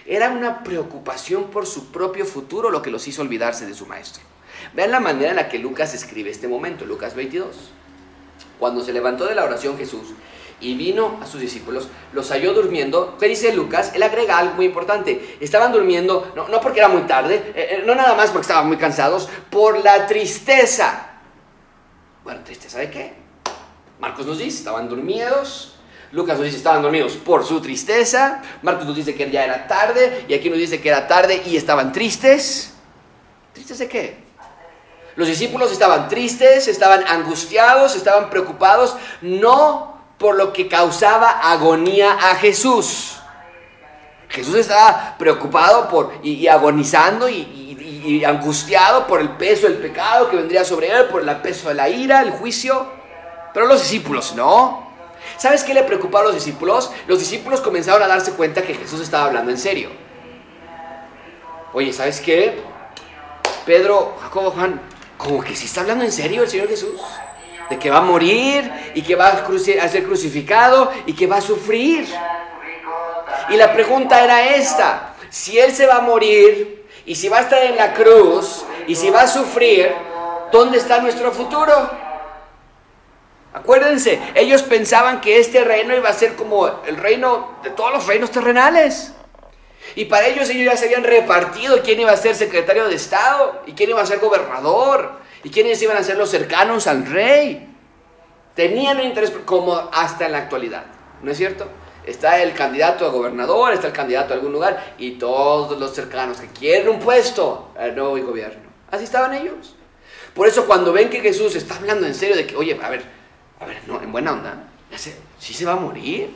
[0.07, 4.23] Era una preocupación por su propio futuro lo que los hizo olvidarse de su maestro.
[4.73, 7.55] Vean la manera en la que Lucas escribe este momento, Lucas 22.
[8.59, 10.07] Cuando se levantó de la oración Jesús
[10.59, 13.17] y vino a sus discípulos, los halló durmiendo.
[13.19, 13.91] ¿Qué dice Lucas?
[13.93, 15.37] Él agrega algo muy importante.
[15.39, 18.67] Estaban durmiendo, no, no porque era muy tarde, eh, eh, no nada más porque estaban
[18.67, 21.16] muy cansados, por la tristeza
[22.27, 23.13] bueno, tristeza qué?
[24.01, 25.75] Marcos nos dice, estaban dormidos.
[26.11, 28.41] Lucas nos dice, estaban dormidos por su tristeza.
[28.63, 30.25] Marcos nos dice que ya era tarde.
[30.27, 32.73] Y aquí nos dice que era tarde y estaban tristes.
[33.53, 34.17] ¿Tristes de qué?
[35.15, 42.35] Los discípulos estaban tristes, estaban angustiados, estaban preocupados, no por lo que causaba agonía a
[42.35, 43.19] Jesús.
[44.27, 47.66] Jesús estaba preocupado por, y, agonizando y, y
[48.25, 51.89] angustiado por el peso del pecado que vendría sobre él, por el peso de la
[51.89, 52.87] ira, el juicio.
[53.53, 54.87] Pero los discípulos no.
[55.37, 56.91] ¿Sabes qué le preocupaba a los discípulos?
[57.07, 59.89] Los discípulos comenzaron a darse cuenta que Jesús estaba hablando en serio.
[61.73, 62.61] Oye, ¿sabes qué?
[63.65, 64.79] Pedro, Jacobo, Juan,
[65.17, 67.01] como que si está hablando en serio el Señor Jesús.
[67.69, 71.41] de que va a morir y que va a ser crucificado y que va a
[71.41, 72.07] sufrir.
[73.49, 76.76] Y la pregunta era esta, si Él se va a morir
[77.07, 79.89] y si va a estar en la cruz y si va a sufrir,
[80.51, 81.89] ¿dónde está nuestro futuro?
[83.53, 88.05] Acuérdense, ellos pensaban que este reino iba a ser como el reino de todos los
[88.07, 89.13] reinos terrenales.
[89.95, 93.61] Y para ellos ellos ya se habían repartido quién iba a ser secretario de Estado
[93.65, 97.73] y quién iba a ser gobernador y quiénes iban a ser los cercanos al rey.
[98.53, 100.83] Tenían un interés como hasta en la actualidad,
[101.23, 101.69] ¿no es cierto?
[102.07, 106.39] Está el candidato a gobernador, está el candidato a algún lugar y todos los cercanos
[106.39, 108.63] que quieren un puesto al nuevo gobierno.
[108.89, 109.75] Así estaban ellos.
[110.33, 113.03] Por eso cuando ven que Jesús está hablando en serio de que, oye, a ver,
[113.59, 114.63] a ver, no, en buena onda,
[114.95, 116.29] sé, ¿sí se va a morir?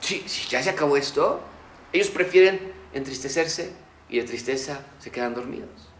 [0.00, 1.40] ¿Sí, sí ya se acabó esto?
[1.92, 3.72] Ellos prefieren entristecerse
[4.08, 5.90] y de tristeza se quedan dormidos.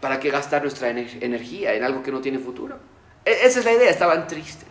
[0.00, 2.76] ¿Para qué gastar nuestra energía en algo que no tiene futuro?
[3.24, 4.66] E-, esa es la idea, estaban tristes.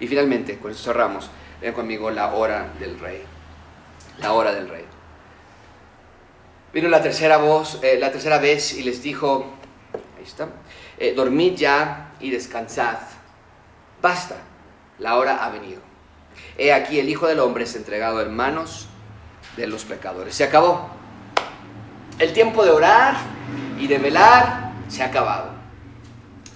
[0.00, 1.30] Y finalmente, con eso cerramos,
[1.60, 3.22] ven conmigo la hora del rey.
[4.18, 4.84] La hora del rey.
[6.72, 9.44] Vino la tercera voz, eh, la tercera vez y les dijo,
[10.16, 10.48] ahí está,
[10.98, 12.98] eh, dormid ya y descansad.
[14.00, 14.36] Basta,
[14.98, 15.80] la hora ha venido.
[16.56, 18.88] He aquí el Hijo del Hombre es entregado en manos
[19.56, 20.34] de los pecadores.
[20.34, 20.88] Se acabó.
[22.18, 23.16] El tiempo de orar
[23.78, 25.50] y de velar se ha acabado.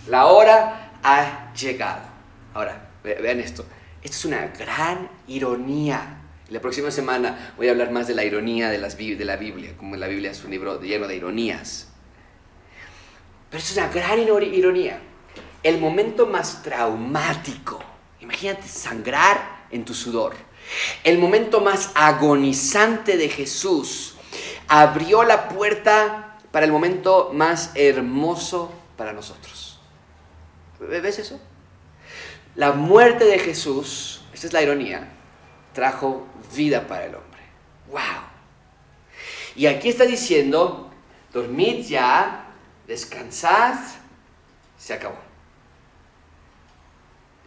[0.06, 2.02] La hora ha llegado.
[2.52, 3.64] Ahora, vean esto.
[4.04, 6.20] Esto es una gran ironía.
[6.50, 9.76] La próxima semana voy a hablar más de la ironía de, las, de la Biblia,
[9.76, 11.88] como la Biblia es un libro lleno de ironías.
[13.50, 15.00] Pero esto es una gran ironía.
[15.64, 17.82] El momento más traumático,
[18.20, 20.36] imagínate sangrar en tu sudor
[21.02, 24.14] el momento más agonizante de Jesús
[24.68, 29.80] abrió la puerta para el momento más hermoso para nosotros.
[30.80, 31.40] ¿Ves eso?
[32.54, 35.08] La muerte de Jesús, esta es la ironía,
[35.72, 37.40] trajo vida para el hombre.
[37.90, 38.00] ¡Wow!
[39.56, 40.90] Y aquí está diciendo,
[41.32, 42.46] dormid ya,
[42.86, 43.74] descansad,
[44.78, 45.18] se acabó.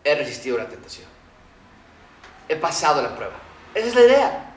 [0.04, 1.18] He resistido la tentación
[2.48, 3.36] he pasado la prueba.
[3.74, 4.54] Esa es la idea.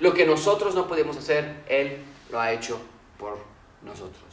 [0.00, 2.80] Lo que nosotros no podemos hacer, Él lo ha hecho
[3.18, 3.38] por
[3.82, 4.31] nosotros.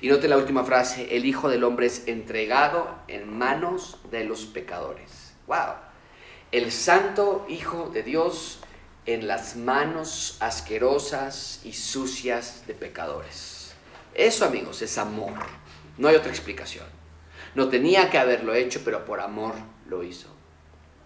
[0.00, 4.46] Y note la última frase, el Hijo del Hombre es entregado en manos de los
[4.46, 5.34] pecadores.
[5.46, 5.74] ¡Wow!
[6.52, 8.60] El Santo Hijo de Dios
[9.06, 13.74] en las manos asquerosas y sucias de pecadores.
[14.14, 15.34] Eso, amigos, es amor.
[15.96, 16.86] No hay otra explicación.
[17.54, 19.54] No tenía que haberlo hecho, pero por amor
[19.88, 20.28] lo hizo.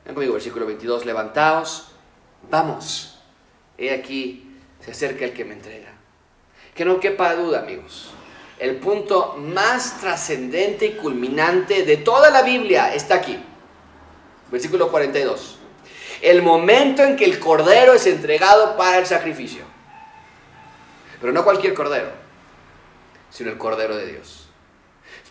[0.05, 1.93] Ven conmigo, versículo 22, levantaos,
[2.51, 3.21] vamos.
[3.77, 5.93] He aquí, se acerca el que me entrega.
[6.75, 8.11] Que no quepa duda, amigos.
[8.61, 13.43] El punto más trascendente y culminante de toda la Biblia está aquí.
[14.51, 15.59] Versículo 42.
[16.21, 19.65] El momento en que el cordero es entregado para el sacrificio.
[21.23, 22.11] Pero no cualquier cordero,
[23.31, 24.49] sino el cordero de Dios.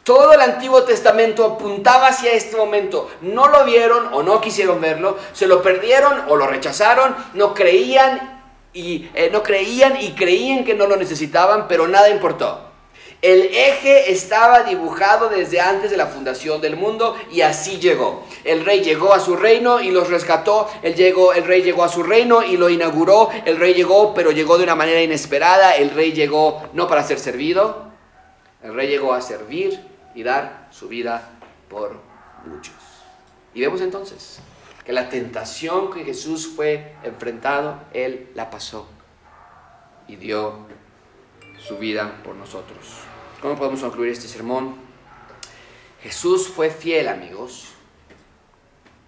[0.04, 3.12] Todo el Antiguo Testamento apuntaba hacia este momento.
[3.22, 8.42] No lo vieron o no quisieron verlo, se lo perdieron o lo rechazaron, no creían
[8.74, 12.69] y eh, no creían y creían que no lo necesitaban, pero nada importó.
[13.22, 18.24] El eje estaba dibujado desde antes de la fundación del mundo y así llegó.
[18.46, 20.70] El rey llegó a su reino y los rescató.
[20.82, 23.30] El, llegó, el rey llegó a su reino y lo inauguró.
[23.44, 25.76] El rey llegó, pero llegó de una manera inesperada.
[25.76, 27.92] El rey llegó no para ser servido.
[28.64, 29.78] El rey llegó a servir
[30.16, 31.30] y dar su vida
[31.68, 32.00] por
[32.46, 32.76] muchos.
[33.54, 34.40] Y vemos entonces
[34.86, 38.88] que la tentación que Jesús fue enfrentado, Él la pasó
[40.08, 40.68] y dio
[41.58, 43.09] su vida por nosotros.
[43.42, 44.76] ¿Cómo podemos concluir este sermón?
[46.04, 47.70] Jesús fue fiel, amigos,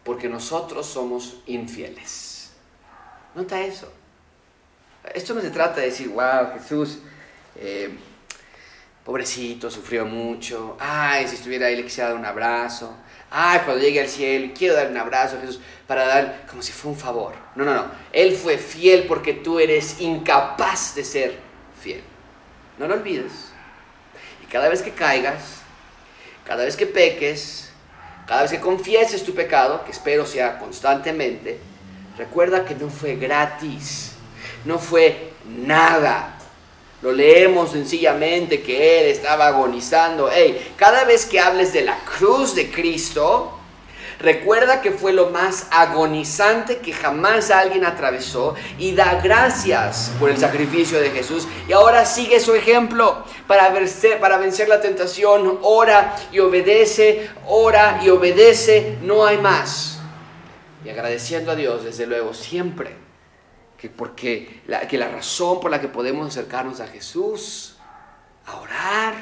[0.05, 2.51] porque nosotros somos infieles.
[3.36, 3.91] Nota eso.
[5.13, 6.99] Esto no se trata de decir, wow, Jesús,
[7.57, 7.89] eh,
[9.03, 12.95] pobrecito, sufrió mucho, ay, si estuviera ahí le quisiera dar un abrazo,
[13.32, 16.71] ay, cuando llegue al cielo, quiero dar un abrazo a Jesús, para dar como si
[16.71, 17.34] fuera un favor.
[17.55, 21.38] No, no, no, Él fue fiel porque tú eres incapaz de ser
[21.82, 22.03] fiel.
[22.77, 23.51] No lo olvides.
[24.52, 25.62] Cada vez que caigas,
[26.45, 27.70] cada vez que peques,
[28.28, 31.60] cada vez que confieses tu pecado, que espero sea constantemente,
[32.18, 34.14] recuerda que no fue gratis,
[34.66, 36.38] no fue nada
[37.02, 40.30] lo leemos sencillamente que Él estaba agonizando.
[40.32, 43.58] Hey, cada vez que hables de la cruz de Cristo,
[44.22, 50.38] Recuerda que fue lo más agonizante que jamás alguien atravesó y da gracias por el
[50.38, 51.47] sacrificio de Jesús.
[51.67, 55.57] Y ahora sigue su ejemplo para vencer, para vencer la tentación.
[55.63, 59.99] Ora y obedece, ora y obedece, no hay más.
[60.86, 62.95] Y agradeciendo a Dios, desde luego, siempre,
[63.76, 67.78] que porque que la razón por la que podemos acercarnos a Jesús,
[68.45, 69.13] a orar,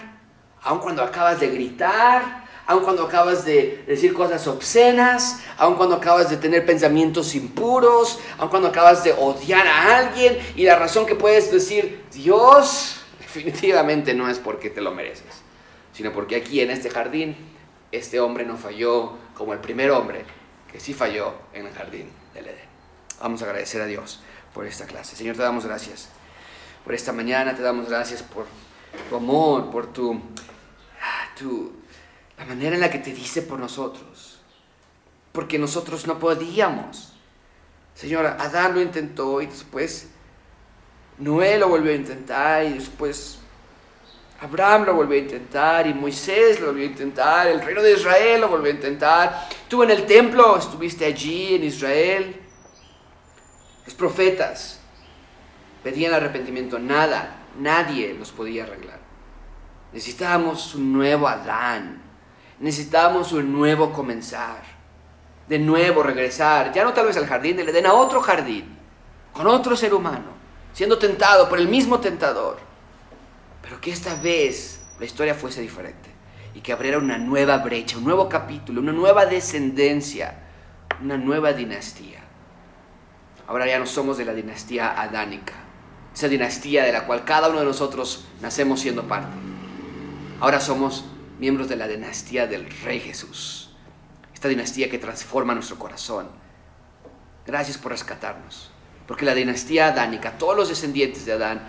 [0.61, 6.29] aun cuando acabas de gritar, aun cuando acabas de decir cosas obscenas, aun cuando acabas
[6.29, 11.15] de tener pensamientos impuros, aun cuando acabas de odiar a alguien y la razón que
[11.15, 15.41] puedes decir, Dios, definitivamente no es porque te lo mereces,
[15.93, 17.35] sino porque aquí en este jardín
[17.91, 20.23] este hombre no falló como el primer hombre
[20.71, 22.69] que sí falló en el jardín del Edén.
[23.19, 24.19] Vamos a agradecer a Dios
[24.53, 25.15] por esta clase.
[25.15, 26.09] Señor, te damos gracias
[26.85, 28.45] por esta mañana, te damos gracias por
[29.09, 30.21] tu amor, por tu,
[31.35, 31.78] tu,
[32.39, 34.39] la manera en la que te dice por nosotros.
[35.31, 37.13] Porque nosotros no podíamos.
[37.93, 40.07] Señor, Adán lo intentó y después
[41.17, 43.39] Noé lo volvió a intentar y después
[44.39, 48.39] Abraham lo volvió a intentar y Moisés lo volvió a intentar, el reino de Israel
[48.39, 49.49] lo volvió a intentar.
[49.67, 52.41] Tú en el templo estuviste allí en Israel.
[53.83, 54.79] Los profetas
[55.83, 58.99] pedían arrepentimiento, nada, nadie los podía arreglar.
[59.91, 62.08] Necesitábamos un nuevo Adán,
[62.59, 64.61] necesitábamos un nuevo comenzar,
[65.47, 68.77] de nuevo regresar, ya no tal vez al jardín le den a otro jardín,
[69.33, 70.27] con otro ser humano,
[70.73, 72.57] siendo tentado por el mismo tentador,
[73.61, 76.09] pero que esta vez la historia fuese diferente
[76.53, 80.35] y que abriera una nueva brecha, un nuevo capítulo, una nueva descendencia,
[81.01, 82.19] una nueva dinastía.
[83.47, 85.53] Ahora ya no somos de la dinastía adánica,
[86.13, 89.35] esa dinastía de la cual cada uno de nosotros nacemos siendo parte.
[90.39, 91.05] Ahora somos
[91.39, 93.71] miembros de la dinastía del Rey Jesús,
[94.33, 96.27] esta dinastía que transforma nuestro corazón.
[97.45, 98.69] Gracias por rescatarnos,
[99.07, 101.61] porque la dinastía adánica, todos los descendientes de Adán,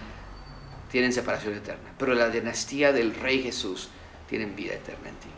[0.90, 3.88] tienen separación eterna, pero la dinastía del Rey Jesús
[4.28, 5.28] tienen vida eterna en ti.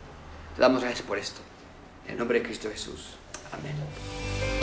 [0.57, 1.41] Te damos gracias por esto.
[2.07, 3.16] En el nombre de Cristo Jesús.
[3.53, 4.62] Amén.